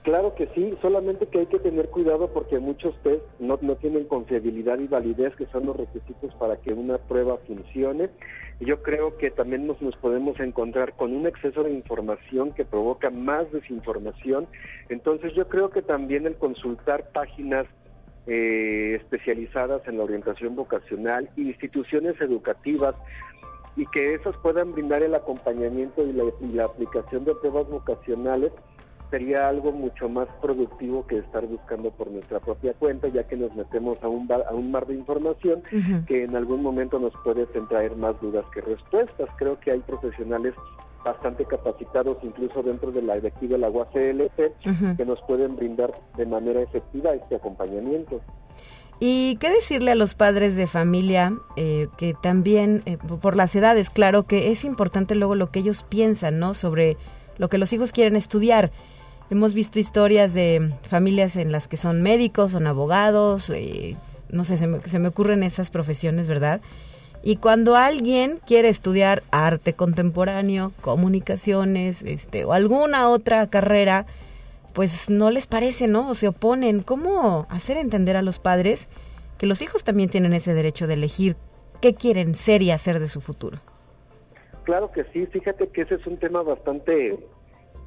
[0.04, 4.06] Claro que sí, solamente que hay que tener cuidado porque muchos test no, no tienen
[4.06, 8.10] confiabilidad y validez, que son los requisitos para que una prueba funcione.
[8.62, 13.10] Yo creo que también nos, nos podemos encontrar con un exceso de información que provoca
[13.10, 14.48] más desinformación.
[14.88, 17.68] Entonces yo creo que también el consultar páginas
[18.26, 22.96] eh, especializadas en la orientación vocacional, instituciones educativas,
[23.76, 28.52] y que esas puedan brindar el acompañamiento y la aplicación de pruebas vocacionales,
[29.10, 33.54] sería algo mucho más productivo que estar buscando por nuestra propia cuenta, ya que nos
[33.56, 35.64] metemos a un, a un mar de información
[36.08, 39.30] que en algún momento nos puede traer más dudas que respuestas.
[39.38, 40.54] Creo que hay profesionales
[41.04, 45.94] bastante capacitados, incluso dentro de la de aquí de la UACLP, que nos pueden brindar
[46.18, 48.22] de manera efectiva este acompañamiento.
[49.00, 53.90] ¿Y qué decirle a los padres de familia eh, que también, eh, por las edades,
[53.90, 56.54] claro que es importante luego lo que ellos piensan, ¿no?
[56.54, 56.98] Sobre
[57.38, 58.72] lo que los hijos quieren estudiar.
[59.30, 63.96] Hemos visto historias de familias en las que son médicos, son abogados, eh,
[64.32, 66.62] no sé, se me, se me ocurren esas profesiones, ¿verdad?
[67.22, 74.06] Y cuando alguien quiere estudiar arte contemporáneo, comunicaciones, este, o alguna otra carrera,
[74.74, 76.10] pues no les parece, ¿no?
[76.10, 76.82] O se oponen.
[76.82, 78.88] ¿Cómo hacer entender a los padres
[79.38, 81.36] que los hijos también tienen ese derecho de elegir
[81.82, 83.60] qué quieren ser y hacer de su futuro?
[84.64, 87.20] Claro que sí, fíjate que ese es un tema bastante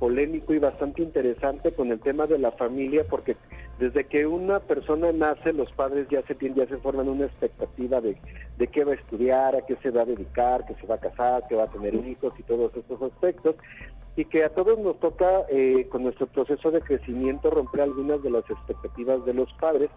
[0.03, 3.37] polémico y bastante interesante con el tema de la familia, porque
[3.79, 8.01] desde que una persona nace, los padres ya se tienen, ya se forman una expectativa
[8.01, 8.17] de,
[8.59, 10.99] de qué va a estudiar, a qué se va a dedicar, que se va a
[10.99, 13.55] casar, que va a tener hijos y todos estos aspectos,
[14.17, 18.31] y que a todos nos toca eh, con nuestro proceso de crecimiento romper algunas de
[18.31, 19.89] las expectativas de los padres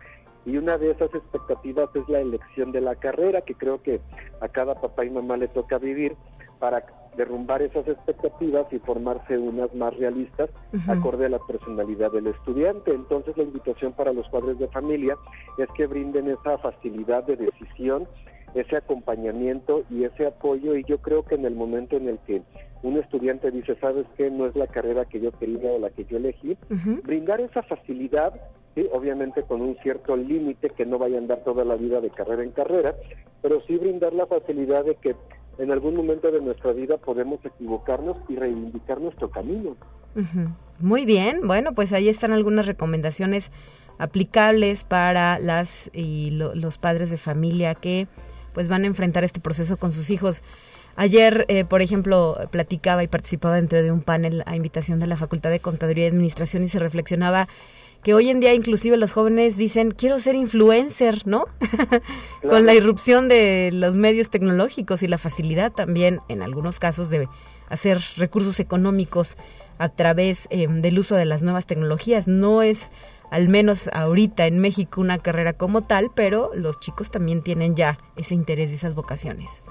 [0.46, 4.00] y una de esas expectativas es la elección de la carrera que creo que
[4.40, 6.16] a cada papá y mamá le toca vivir
[6.60, 6.86] para
[7.16, 10.50] derrumbar esas expectativas y formarse unas más realistas
[10.88, 12.92] acorde a la personalidad del estudiante.
[12.92, 15.16] Entonces la invitación para los padres de familia
[15.58, 18.08] es que brinden esa facilidad de decisión,
[18.54, 22.42] ese acompañamiento y ese apoyo y yo creo que en el momento en el que
[22.84, 26.06] un estudiante dice, sabes qué, no es la carrera que yo quería o la que
[26.06, 26.58] yo elegí,
[27.04, 28.34] brindar esa facilidad
[28.76, 28.88] ¿sí?
[28.94, 32.44] obviamente con un cierto límite que no vaya a andar toda la vida de carrera
[32.44, 32.96] en carrera,
[33.42, 35.16] pero sí brindar la facilidad de que
[35.58, 39.76] en algún momento de nuestra vida podemos equivocarnos y reivindicar nuestro camino.
[40.80, 43.52] Muy bien, bueno, pues ahí están algunas recomendaciones
[43.98, 48.08] aplicables para las y los padres de familia que
[48.54, 50.42] pues van a enfrentar este proceso con sus hijos.
[50.98, 55.18] Ayer, eh, por ejemplo, platicaba y participaba dentro de un panel a invitación de la
[55.18, 57.50] Facultad de Contaduría y Administración y se reflexionaba
[58.06, 61.46] que hoy en día inclusive los jóvenes dicen, quiero ser influencer, ¿no?
[62.48, 67.28] Con la irrupción de los medios tecnológicos y la facilidad también, en algunos casos, de
[67.68, 69.38] hacer recursos económicos
[69.80, 72.28] a través eh, del uso de las nuevas tecnologías.
[72.28, 72.92] No es,
[73.32, 77.98] al menos ahorita en México, una carrera como tal, pero los chicos también tienen ya
[78.18, 79.64] ese interés y esas vocaciones.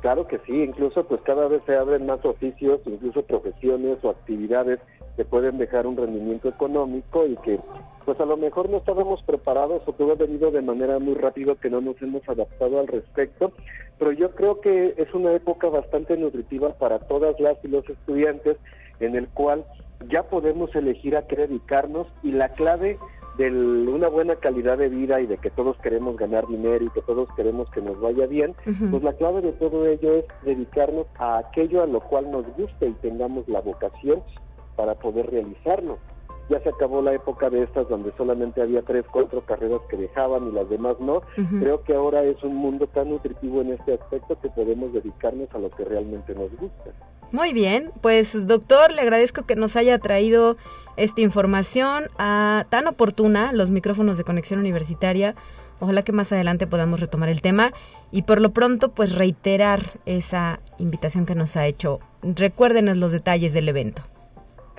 [0.00, 4.80] Claro que sí, incluso pues cada vez se abren más oficios, incluso profesiones o actividades
[5.16, 7.58] que pueden dejar un rendimiento económico y que
[8.04, 11.54] pues a lo mejor no estábamos preparados o todo ha venido de manera muy rápida
[11.54, 13.52] que no nos hemos adaptado al respecto,
[13.98, 18.56] pero yo creo que es una época bastante nutritiva para todas las y los estudiantes
[19.00, 19.64] en el cual
[20.08, 22.98] ya podemos elegir a qué dedicarnos y la clave
[23.36, 27.00] de una buena calidad de vida y de que todos queremos ganar dinero y que
[27.02, 28.54] todos queremos que nos vaya bien,
[28.90, 32.88] pues la clave de todo ello es dedicarnos a aquello a lo cual nos guste
[32.88, 34.22] y tengamos la vocación
[34.76, 35.98] para poder realizarlo.
[36.50, 40.48] Ya se acabó la época de estas donde solamente había tres, cuatro carreras que dejaban
[40.48, 41.22] y las demás no.
[41.60, 45.58] Creo que ahora es un mundo tan nutritivo en este aspecto que podemos dedicarnos a
[45.58, 46.90] lo que realmente nos gusta.
[47.30, 50.56] Muy bien, pues doctor, le agradezco que nos haya traído
[50.96, 55.36] esta información a, tan oportuna, los micrófonos de conexión universitaria.
[55.78, 57.72] Ojalá que más adelante podamos retomar el tema
[58.10, 62.00] y por lo pronto pues reiterar esa invitación que nos ha hecho.
[62.22, 64.02] Recuérdenos los detalles del evento.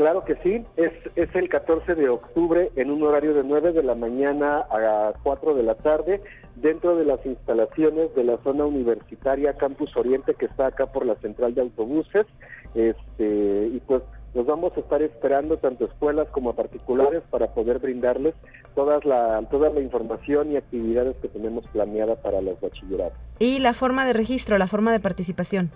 [0.02, 3.84] Claro que sí, es, es el 14 de octubre en un horario de 9 de
[3.84, 6.24] la mañana a 4 de la tarde
[6.56, 11.14] dentro de las instalaciones de la zona universitaria Campus Oriente que está acá por la
[11.18, 12.26] central de autobuses.
[12.74, 14.02] Este, y pues
[14.34, 18.34] los vamos a estar esperando tanto escuelas como particulares para poder brindarles
[18.74, 23.20] todas la, toda la información y actividades que tenemos planeada para los bachilleratos.
[23.38, 25.70] ¿Y la forma de registro, la forma de participación?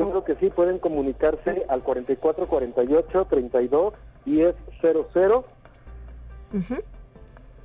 [0.00, 3.92] Yo creo que sí, pueden comunicarse al 4448 32
[4.24, 5.44] 10 00.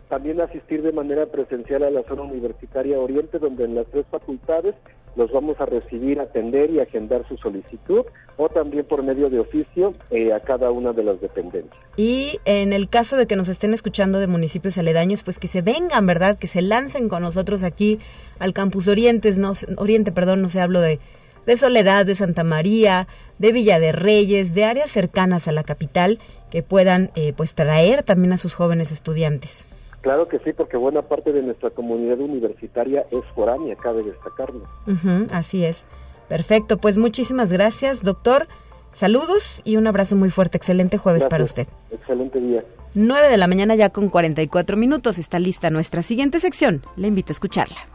[0.10, 4.76] También asistir de manera presencial a la zona universitaria Oriente, donde en las tres facultades
[5.16, 8.04] los vamos a recibir, atender y agendar su solicitud,
[8.36, 11.74] o también por medio de oficio eh, a cada una de las dependencias.
[11.96, 15.62] Y en el caso de que nos estén escuchando de municipios aledaños, pues que se
[15.62, 16.38] vengan, ¿verdad?
[16.38, 18.00] Que se lancen con nosotros aquí
[18.40, 21.00] al Campus Orientes, no, Oriente, perdón, no se hablo de,
[21.46, 26.20] de Soledad, de Santa María, de Villa de Reyes, de áreas cercanas a la capital,
[26.52, 29.68] que puedan eh, pues traer también a sus jóvenes estudiantes.
[30.02, 34.68] Claro que sí, porque buena parte de nuestra comunidad universitaria es foránea, cabe destacarlo.
[35.32, 35.88] así es.
[36.30, 38.48] Perfecto, pues muchísimas gracias, doctor.
[38.92, 40.58] Saludos y un abrazo muy fuerte.
[40.58, 41.68] Excelente jueves para usted.
[41.92, 42.64] Excelente día.
[42.94, 45.18] 9 de la mañana ya con 44 minutos.
[45.18, 46.82] Está lista nuestra siguiente sección.
[46.96, 47.95] Le invito a escucharla.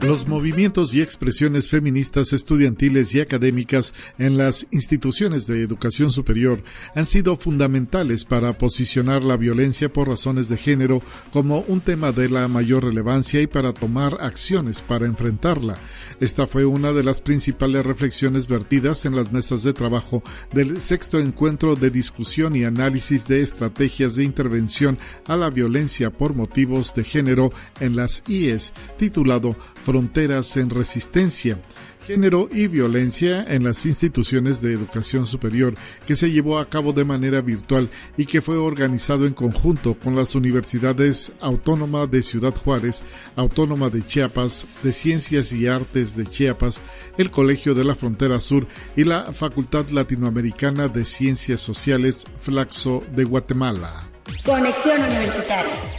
[0.00, 6.62] Los movimientos y expresiones feministas estudiantiles y académicas en las instituciones de educación superior
[6.94, 12.30] han sido fundamentales para posicionar la violencia por razones de género como un tema de
[12.30, 15.78] la mayor relevancia y para tomar acciones para enfrentarla.
[16.20, 20.22] Esta fue una de las principales reflexiones vertidas en las mesas de trabajo
[20.52, 24.96] del sexto encuentro de discusión y análisis de estrategias de intervención
[25.26, 29.56] a la violencia por motivos de género en las IES, titulado
[29.88, 31.58] Fronteras en Resistencia,
[32.06, 35.72] Género y Violencia en las instituciones de educación superior,
[36.06, 40.14] que se llevó a cabo de manera virtual y que fue organizado en conjunto con
[40.14, 43.02] las universidades Autónoma de Ciudad Juárez,
[43.34, 46.82] Autónoma de Chiapas, de Ciencias y Artes de Chiapas,
[47.16, 53.24] el Colegio de la Frontera Sur y la Facultad Latinoamericana de Ciencias Sociales Flaxo de
[53.24, 54.06] Guatemala.
[54.44, 55.97] Conexión Universitaria.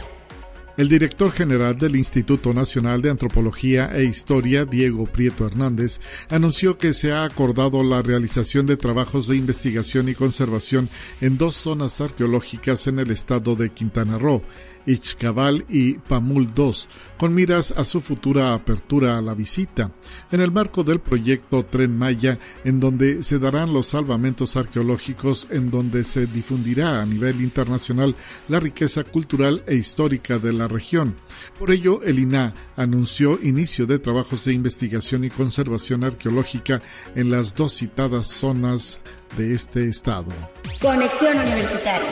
[0.76, 6.92] El director general del Instituto Nacional de Antropología e Historia, Diego Prieto Hernández, anunció que
[6.92, 10.88] se ha acordado la realización de trabajos de investigación y conservación
[11.20, 14.42] en dos zonas arqueológicas en el estado de Quintana Roo,
[14.86, 16.72] Ixcabal y Pamul II,
[17.18, 19.92] con miras a su futura apertura a la visita,
[20.30, 25.70] en el marco del proyecto Tren Maya, en donde se darán los salvamentos arqueológicos, en
[25.70, 28.16] donde se difundirá a nivel internacional
[28.48, 31.14] la riqueza cultural e histórica de la región.
[31.58, 36.82] Por ello, el INA anunció inicio de trabajos de investigación y conservación arqueológica
[37.14, 39.00] en las dos citadas zonas
[39.36, 40.32] de este estado.
[40.80, 42.10] Conexión Universitaria.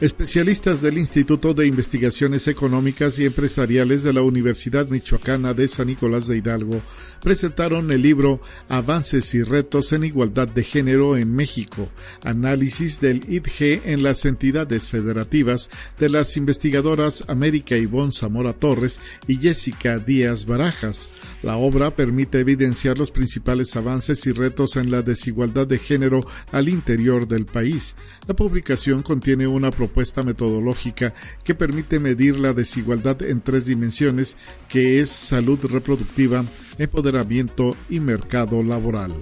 [0.00, 6.26] Especialistas del Instituto de Investigaciones Económicas y Empresariales de la Universidad Michoacana de San Nicolás
[6.26, 6.80] de Hidalgo
[7.20, 11.88] presentaron el libro Avances y Retos en Igualdad de Género en México,
[12.22, 19.36] análisis del IDG en las entidades federativas de las investigadoras América Ivonne Zamora Torres y
[19.36, 21.10] Jessica Díaz Barajas.
[21.42, 26.68] La obra permite evidenciar los principales avances y retos en la desigualdad de género al
[26.68, 27.96] interior del país.
[28.26, 31.14] La publicación contiene una propuesta metodológica
[31.44, 34.36] que permite medir la desigualdad en tres dimensiones,
[34.70, 36.44] que es salud reproductiva,
[36.78, 39.14] empoderamiento y mercado laboral.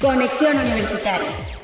[0.00, 1.61] Conexión Universitaria.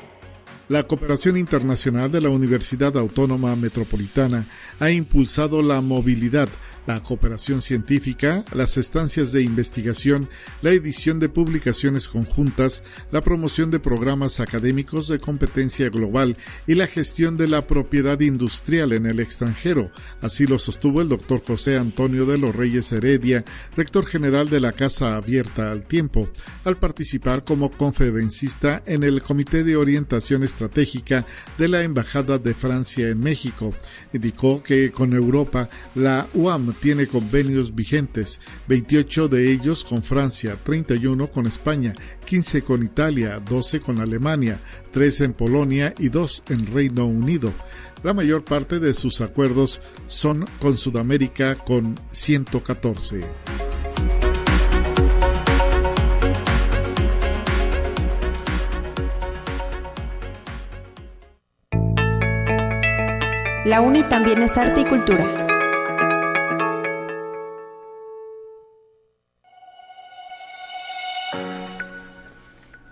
[0.69, 4.45] La cooperación internacional de la Universidad Autónoma Metropolitana
[4.79, 6.47] ha impulsado la movilidad,
[6.85, 10.29] la cooperación científica, las estancias de investigación,
[10.61, 16.85] la edición de publicaciones conjuntas, la promoción de programas académicos de competencia global y la
[16.85, 19.89] gestión de la propiedad industrial en el extranjero.
[20.21, 23.43] Así lo sostuvo el doctor José Antonio de los Reyes Heredia,
[23.75, 26.29] rector general de la Casa Abierta al Tiempo,
[26.63, 33.19] al participar como conferencista en el Comité de Orientación de la Embajada de Francia en
[33.19, 33.73] México.
[34.13, 41.31] Indicó que con Europa la UAM tiene convenios vigentes, 28 de ellos con Francia, 31
[41.31, 41.93] con España,
[42.25, 44.59] 15 con Italia, 12 con Alemania,
[44.91, 47.53] 3 en Polonia y 2 en Reino Unido.
[48.03, 53.68] La mayor parte de sus acuerdos son con Sudamérica con 114.
[63.65, 65.47] La UNI también es arte y cultura.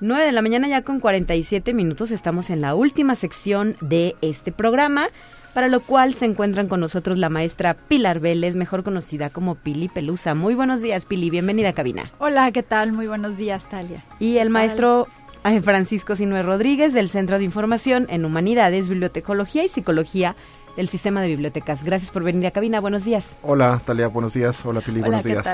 [0.01, 4.51] 9 de la mañana ya con 47 minutos estamos en la última sección de este
[4.51, 5.07] programa,
[5.53, 9.87] para lo cual se encuentran con nosotros la maestra Pilar Vélez, mejor conocida como Pili
[9.87, 10.35] Pelusa.
[10.35, 12.11] Muy buenos días, Pili, bienvenida a cabina.
[12.19, 12.91] Hola, ¿qué tal?
[12.91, 14.03] Muy buenos días, Talia.
[14.19, 15.07] Y el maestro
[15.43, 20.35] eh, Francisco Sinue Rodríguez del Centro de Información en Humanidades, Bibliotecología y Psicología
[20.77, 21.83] del Sistema de Bibliotecas.
[21.83, 22.79] Gracias por venir a cabina.
[22.79, 23.37] Buenos días.
[23.41, 24.07] Hola, Talia.
[24.07, 24.63] Buenos días.
[24.63, 25.01] Hola, Pili.
[25.01, 25.45] buenos días.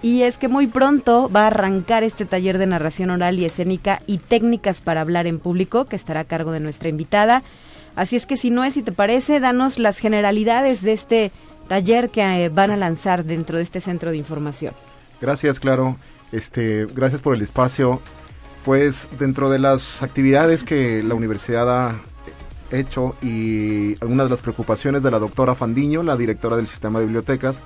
[0.00, 4.00] Y es que muy pronto va a arrancar este taller de narración oral y escénica
[4.06, 7.42] y técnicas para hablar en público que estará a cargo de nuestra invitada.
[7.94, 11.32] Así es que si no es, si te parece, danos las generalidades de este
[11.68, 14.74] taller que eh, van a lanzar dentro de este centro de información.
[15.20, 15.96] Gracias, claro.
[16.32, 18.00] Este, gracias por el espacio.
[18.64, 21.96] Pues dentro de las actividades que la universidad ha
[22.72, 27.06] hecho y algunas de las preocupaciones de la doctora Fandiño, la directora del sistema de
[27.06, 27.60] bibliotecas,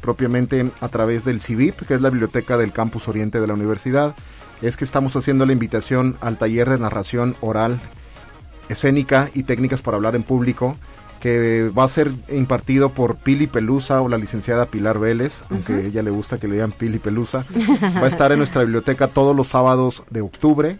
[0.00, 4.14] propiamente a través del CIVIP, que es la biblioteca del campus oriente de la universidad,
[4.62, 7.80] es que estamos haciendo la invitación al taller de narración oral,
[8.68, 10.76] escénica y técnicas para hablar en público,
[11.20, 15.80] que va a ser impartido por Pili Pelusa o la licenciada Pilar Vélez, aunque a
[15.80, 17.46] ella le gusta que le digan Pili Pelusa.
[17.96, 20.78] Va a estar en nuestra biblioteca todos los sábados de octubre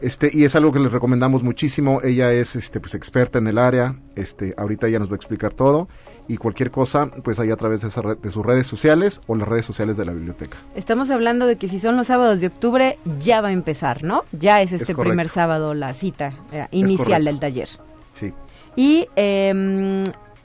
[0.00, 2.00] Este, y es algo que les recomendamos muchísimo.
[2.02, 3.94] Ella es este, pues, experta en el área.
[4.16, 5.88] Este, ahorita ella nos va a explicar todo.
[6.26, 9.64] Y cualquier cosa, pues ahí a través de, de sus redes sociales o las redes
[9.64, 10.56] sociales de la biblioteca.
[10.74, 14.24] Estamos hablando de que si son los sábados de octubre, ya va a empezar, ¿no?
[14.32, 17.68] Ya es este primer sábado la cita eh, inicial del taller.
[18.12, 18.32] Sí.
[18.74, 20.04] Y eh,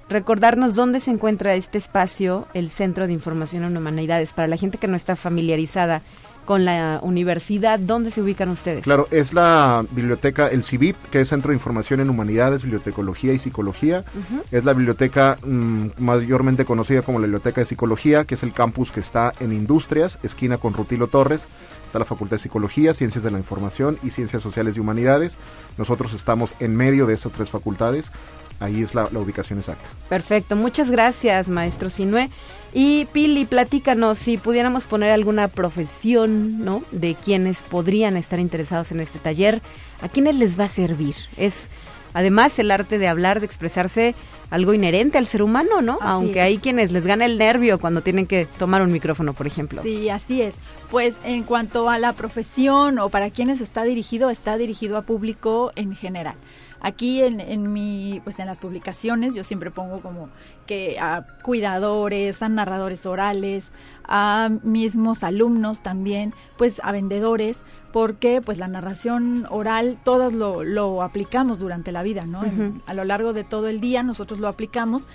[0.09, 4.77] recordarnos dónde se encuentra este espacio, el Centro de Información en Humanidades, para la gente
[4.77, 6.01] que no está familiarizada
[6.47, 8.85] con la universidad, ¿dónde se ubican ustedes?
[8.85, 13.39] Claro, es la biblioteca, el CIVIP, que es Centro de Información en Humanidades, Bibliotecología y
[13.39, 14.05] Psicología.
[14.49, 18.91] Es la biblioteca mm, mayormente conocida como la Biblioteca de Psicología, que es el campus
[18.91, 21.47] que está en Industrias, esquina con Rutilo Torres.
[21.85, 25.35] Está la Facultad de Psicología, Ciencias de la Información y Ciencias Sociales y Humanidades.
[25.77, 28.11] Nosotros estamos en medio de esas tres facultades
[28.59, 29.87] ahí es la, ubicación exacta.
[30.09, 32.29] Perfecto, muchas gracias, maestro Sinue.
[32.73, 36.83] Y Pili, platícanos si pudiéramos poner alguna profesión, ¿no?
[36.91, 39.61] De quienes podrían estar interesados en este taller,
[40.01, 41.15] ¿a quiénes les va a servir?
[41.37, 41.71] Es
[42.13, 44.15] además el arte de hablar, de expresarse,
[44.49, 45.99] algo inherente al ser humano, ¿no?
[46.01, 49.81] Aunque hay quienes les gana el nervio cuando tienen que tomar un micrófono, por ejemplo.
[49.83, 50.57] Sí, así es.
[50.89, 55.71] Pues en cuanto a la profesión o para quienes está dirigido, está dirigido a público
[55.75, 56.35] en general.
[56.79, 60.29] Aquí en, en mi, pues en las publicaciones yo siempre pongo como
[60.65, 63.71] que a cuidadores, a narradores orales,
[64.03, 71.01] a mismos alumnos también, pues a vendedores, porque pues la narración oral todos lo, lo
[71.01, 72.41] aplicamos durante la vida, ¿no?
[72.85, 75.07] a lo largo de todo el día nosotros lo aplicamos,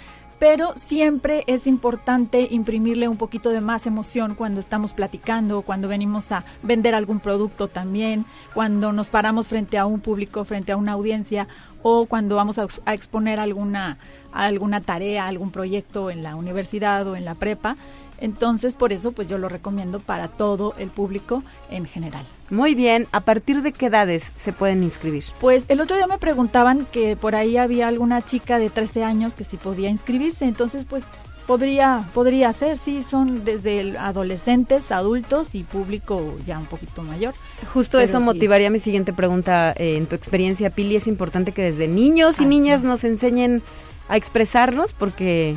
[0.43, 6.32] pero siempre es importante imprimirle un poquito de más emoción cuando estamos platicando, cuando venimos
[6.32, 10.95] a vender algún producto también, cuando nos paramos frente a un público, frente a una
[10.95, 11.47] audiencia
[11.82, 13.99] o cuando vamos a, exponer alguna,
[14.32, 17.76] alguna tarea, algún proyecto en la universidad o en la prepa.
[18.22, 22.24] Entonces, por eso, pues yo lo recomiendo para todo el público en general.
[22.50, 25.24] Muy bien, ¿a partir de qué edades se pueden inscribir?
[25.40, 29.34] Pues el otro día me preguntaban que por ahí había alguna chica de 13 años
[29.34, 31.02] que si podía inscribirse, entonces pues
[31.48, 37.34] podría podría ser, sí, son desde adolescentes, adultos y público ya un poquito mayor.
[37.74, 39.72] Justo eso motivaría mi siguiente pregunta.
[39.76, 43.62] Eh, en tu experiencia, Pili, es importante que desde niños y niñas nos enseñen
[44.08, 45.56] a expresarnos porque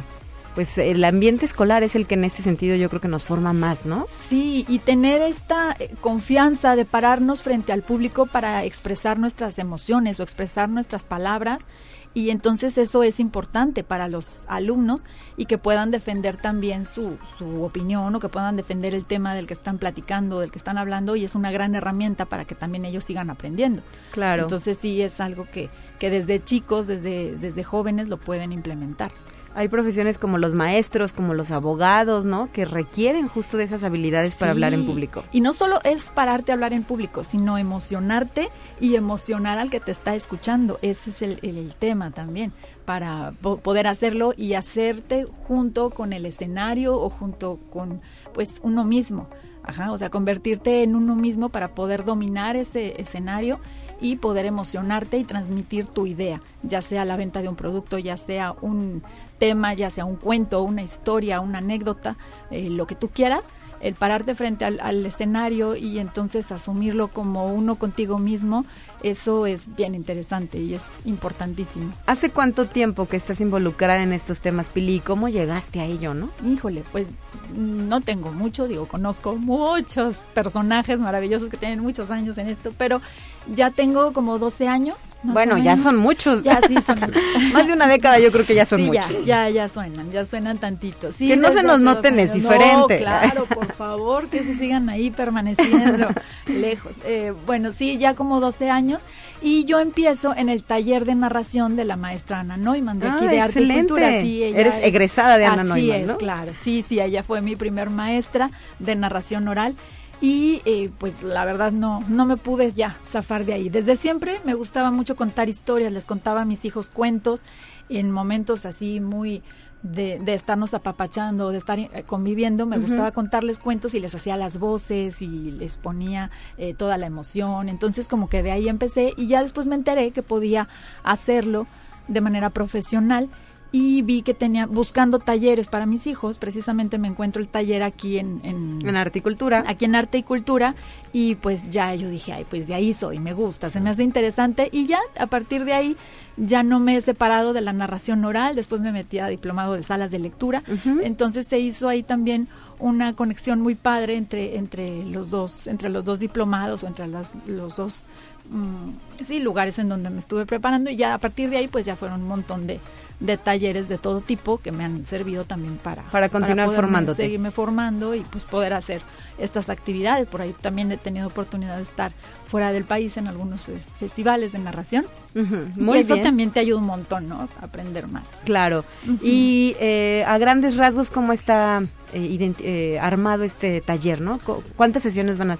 [0.56, 3.52] pues el ambiente escolar es el que en este sentido yo creo que nos forma
[3.54, 4.08] más, ¿no?
[4.28, 10.20] Sí, y tener esta eh, confianza de pararnos frente al público para expresar nuestras emociones
[10.20, 11.68] o expresar nuestras palabras
[12.16, 17.62] y entonces eso es importante para los alumnos y que puedan defender también su, su
[17.62, 21.18] opinión o que puedan defender el tema del que están platicando, del que están hablando
[21.18, 23.84] y es una gran herramienta para que también ellos sigan aprendiendo.
[24.14, 24.44] Claro.
[24.44, 29.12] Entonces sí es algo que, que desde chicos, desde, desde jóvenes lo pueden implementar.
[29.56, 32.52] Hay profesiones como los maestros, como los abogados, ¿no?
[32.52, 35.24] Que requieren justo de esas habilidades para hablar en público.
[35.32, 38.50] Y no solo es pararte a hablar en público, sino emocionarte
[38.82, 40.78] y emocionar al que te está escuchando.
[40.82, 42.52] Ese es el, el tema también,
[42.84, 48.02] para poder hacerlo y hacerte junto con el escenario o junto con,
[48.34, 49.30] pues, uno mismo
[49.68, 53.60] Ajá, o sea, convertirte en uno mismo para poder dominar ese escenario
[54.00, 58.18] y poder emocionarte y transmitir tu idea, ya sea la venta de un producto, ya
[58.18, 59.02] sea un
[59.38, 62.18] tema, ya sea un cuento, una historia, una anécdota,
[62.52, 63.48] eh, lo que tú quieras,
[63.82, 68.66] el pararte frente al, escenario y entonces asumirlo como uno contigo mismo,
[69.04, 71.94] eso es bien interesante y es importantísimo.
[72.08, 75.02] ¿Hace cuánto tiempo que estás involucrada en estos temas, Pili?
[75.02, 76.30] ¿Cómo llegaste a ello, no?
[76.46, 77.08] Híjole, pues
[77.56, 83.02] no tengo mucho, digo, conozco muchos personajes maravillosos que tienen muchos años en esto, pero
[83.48, 84.96] ya tengo como 12 años.
[85.24, 86.44] Bueno, ya son muchos.
[86.44, 87.00] Ya sí son
[87.54, 89.26] Más de una década yo creo que ya son muchos.
[89.26, 91.12] Ya, ya, ya suenan, ya suenan tantito.
[91.12, 92.98] Sí, que no se nos noten es diferente.
[92.98, 96.08] claro, por favor, que se sigan ahí permaneciendo
[96.48, 96.94] lejos.
[97.06, 99.04] Eh, bueno, sí, ya como 12 años.
[99.42, 103.28] Y yo empiezo en el taller de narración de la maestra Ana Neumann, de aquí
[103.28, 104.22] de Arte y Cultura.
[104.22, 106.52] Sí, Eres egresada de Ana así Neumann, es, claro.
[106.60, 109.76] Sí, sí, ella fue mi primer maestra de narración oral
[110.22, 113.70] y eh, pues la verdad no, no me pude ya zafar de ahí.
[113.70, 117.44] Desde siempre me gustaba mucho contar historias, les contaba a mis hijos cuentos
[117.90, 119.44] en momentos así muy
[119.84, 124.36] de, de estarnos apapachando, de estar eh, conviviendo, me gustaba contarles cuentos y les hacía
[124.38, 127.70] las voces y les ponía eh, toda la emoción.
[127.70, 130.68] Entonces como que de ahí empecé y ya después me enteré que podía
[131.04, 131.68] hacerlo
[132.08, 133.30] de manera profesional
[133.72, 138.20] y vi que tenía, buscando talleres para mis hijos, precisamente me encuentro el taller aquí
[138.20, 138.40] en...
[138.44, 139.64] En, en Arte y Cultura.
[139.68, 140.76] Aquí en Arte y Cultura,
[141.12, 144.04] y pues ya yo dije, ay, pues de ahí soy, me gusta, se me hace
[144.04, 145.98] interesante, y ya a partir de ahí
[146.38, 149.84] ya no me he separado de la narración oral, después me metí a diplomado de
[149.84, 150.64] salas de lectura,
[151.02, 152.48] entonces se hizo ahí también
[152.80, 157.34] una conexión muy padre entre, entre los dos, entre los dos diplomados o entre las,
[157.48, 158.08] los dos
[158.50, 161.86] mm, sí, lugares en donde me estuve preparando y ya a partir de ahí pues
[161.86, 162.80] ya fueron un montón de,
[163.20, 167.24] de talleres de todo tipo que me han servido también para, para continuar formándote.
[167.24, 169.02] Seguirme formando y pues poder hacer
[169.38, 170.28] estas actividades.
[170.28, 172.12] Por ahí también he tenido oportunidad de estar
[172.46, 175.06] fuera del país en algunos festivales de narración.
[175.34, 177.48] y eso también te ayuda un montón, ¿no?
[177.62, 178.32] A aprender más.
[178.44, 178.84] Claro.
[179.22, 181.84] Y eh, a grandes rasgos, ¿cómo está
[182.14, 184.40] eh, eh, armado este taller, ¿no?
[184.76, 185.58] ¿Cuántas sesiones van a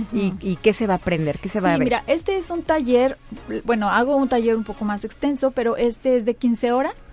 [0.00, 1.38] hacer y, qué se va a aprender?
[1.38, 1.84] ¿Qué se va a ver?
[1.84, 3.18] Mira, este es un taller,
[3.64, 7.04] bueno, hago un taller un poco más extenso, pero este es de 15 horas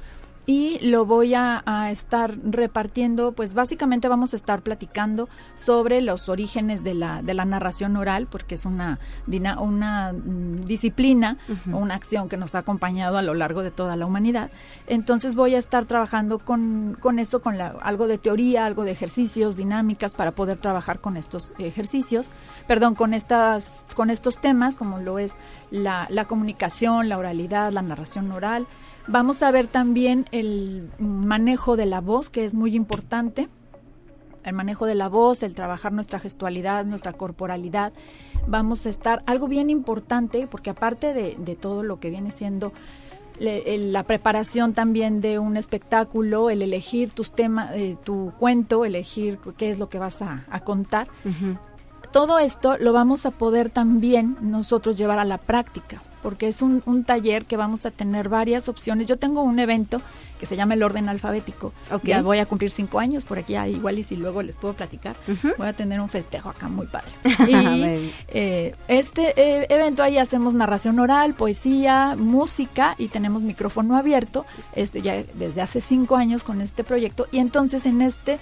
[0.46, 6.84] y lo voy a, estar repartiendo, pues básicamente vamos a estar platicando sobre los orígenes
[6.84, 9.00] de la, de la narración oral, porque es una,
[9.60, 11.38] una mm, disciplina
[11.72, 14.52] o una acción que nos ha acompañado a lo largo de toda la humanidad.
[14.88, 18.92] Entonces voy a estar trabajando con, con eso, con la, algo de teoría, algo de
[18.92, 22.30] ejercicios, dinámicas, para poder trabajar con estos ejercicios,
[22.68, 25.36] perdón, con, estas, con estos temas, como lo es
[25.70, 28.68] la, la comunicación, la oralidad, la narración oral,
[29.08, 33.50] Vamos a ver también el manejo de la voz, que es muy importante.
[34.44, 37.94] El manejo de la voz, el trabajar nuestra gestualidad, nuestra corporalidad.
[38.48, 42.74] Vamos a estar, algo bien importante, porque aparte de, todo lo que viene siendo
[43.40, 49.72] la preparación también de un espectáculo, el elegir tus temas, eh, tu cuento, elegir qué
[49.72, 51.08] es lo que vas a, contar.
[52.12, 56.82] Todo esto lo vamos a poder también nosotros llevar a la práctica porque es un,
[57.04, 59.08] taller que vamos a tener varias opciones.
[59.08, 60.02] Yo tengo un evento
[60.40, 61.74] que se llama el orden alfabético.
[62.04, 65.16] Ya voy a cumplir cinco años por aquí, igual y si luego les puedo platicar,
[65.58, 67.12] voy a tener un festejo acá muy padre.
[67.52, 74.46] Y eh, este eh, evento ahí hacemos narración oral, poesía, música y tenemos micrófono abierto.
[74.76, 77.28] Esto ya desde hace cinco años con este proyecto.
[77.32, 78.40] Y entonces en este,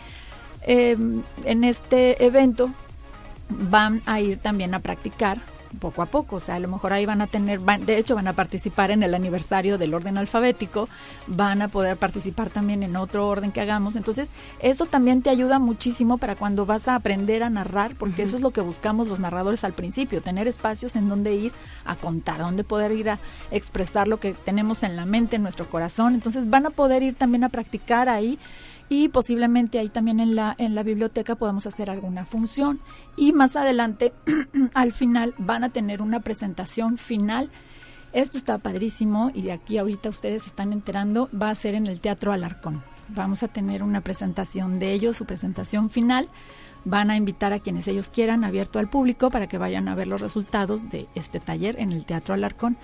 [0.62, 2.72] em, en este evento
[3.50, 5.42] van a ir también a practicar
[5.80, 8.28] poco a poco, o sea, a lo mejor ahí van a tener, de hecho van
[8.28, 10.90] a participar en el aniversario del orden alfabético,
[11.28, 15.60] van a poder participar también en otro orden que hagamos, entonces eso también te ayuda
[15.60, 19.20] muchísimo para cuando vas a aprender a narrar, porque eso es lo que buscamos los
[19.20, 21.52] narradores al principio, tener espacios en donde ir
[21.86, 23.20] a contar, donde poder ir a
[23.52, 27.16] expresar lo que tenemos en la mente, en nuestro corazón, entonces van a poder ir
[27.16, 28.40] también a practicar ahí
[28.90, 32.82] y posiblemente ahí también en la, en la biblioteca podamos hacer alguna función.
[33.16, 34.14] Y más adelante,
[34.74, 37.52] al final, van a tener una presentación final.
[38.12, 41.86] Esto está padrísimo y de aquí ahorita ustedes se están enterando, va a ser en
[41.86, 42.84] el Teatro Alarcón.
[43.10, 46.28] Vamos a tener una presentación de ellos, su presentación final.
[46.86, 50.08] Van a invitar a quienes ellos quieran, abierto al público, para que vayan a ver
[50.08, 52.78] los resultados de este taller en el Teatro Alarcón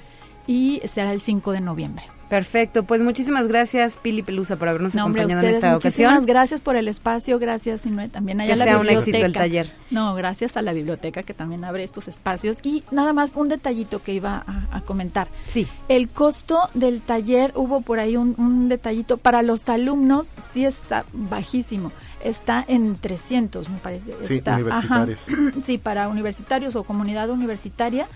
[0.45, 2.14] y será el 5 de noviembre.
[2.30, 6.10] Perfecto, pues muchísimas gracias Pili Pelusa por habernos acompañado en esta ocasión.
[6.10, 9.00] Muchísimas gracias por el espacio, gracias y también allá la sea biblioteca.
[9.00, 9.72] un éxito el taller.
[9.92, 14.02] No, gracias a la biblioteca que también abre estos espacios y nada más un detallito
[14.02, 15.28] que iba a, comentar.
[15.48, 15.68] Sí.
[15.88, 21.06] El costo del taller hubo por ahí un, un detallito para los alumnos sí está
[21.14, 21.92] bajísimo
[22.26, 24.16] está en 300, me parece.
[24.24, 25.20] Sí, está, universitarios.
[25.64, 28.08] sí, para universitarios o comunidad universitaria.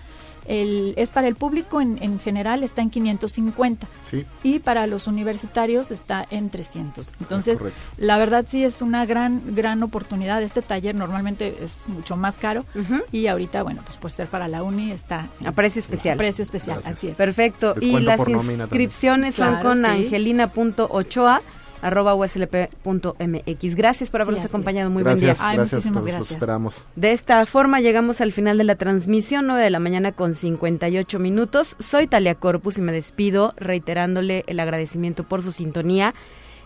[0.46, 4.24] El, es para el público en, en general está en 550 Sí.
[4.42, 7.12] y para los universitarios está en 300.
[7.20, 7.80] Entonces, correcto.
[7.98, 10.42] la verdad sí es una gran gran oportunidad.
[10.42, 12.64] Este taller normalmente es mucho más caro
[13.12, 16.14] y ahorita, bueno, pues por ser para la uni está A precio especial.
[16.14, 17.16] a precio especial, así es.
[17.16, 17.74] Perfecto.
[17.80, 19.84] Y las inscripciones son Claro, con sí.
[19.86, 21.42] angelina.ochoa
[21.82, 23.74] arroba uslp.mx.
[23.74, 24.90] Gracias por habernos acompañado.
[24.90, 25.48] Muy gracias, buen día.
[25.48, 26.30] Ay, gracias muchísimas los gracias.
[26.32, 26.84] esperamos.
[26.96, 31.18] De esta forma llegamos al final de la transmisión, 9 de la mañana con 58
[31.18, 31.76] minutos.
[31.78, 36.14] Soy Talia Corpus y me despido reiterándole el agradecimiento por su sintonía.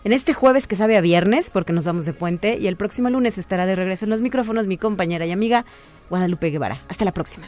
[0.03, 3.09] En este jueves que sabe a viernes, porque nos vamos de puente, y el próximo
[3.09, 5.65] lunes estará de regreso en los micrófonos mi compañera y amiga
[6.11, 6.83] Guadalupe Guevara.
[6.87, 7.47] Hasta la próxima.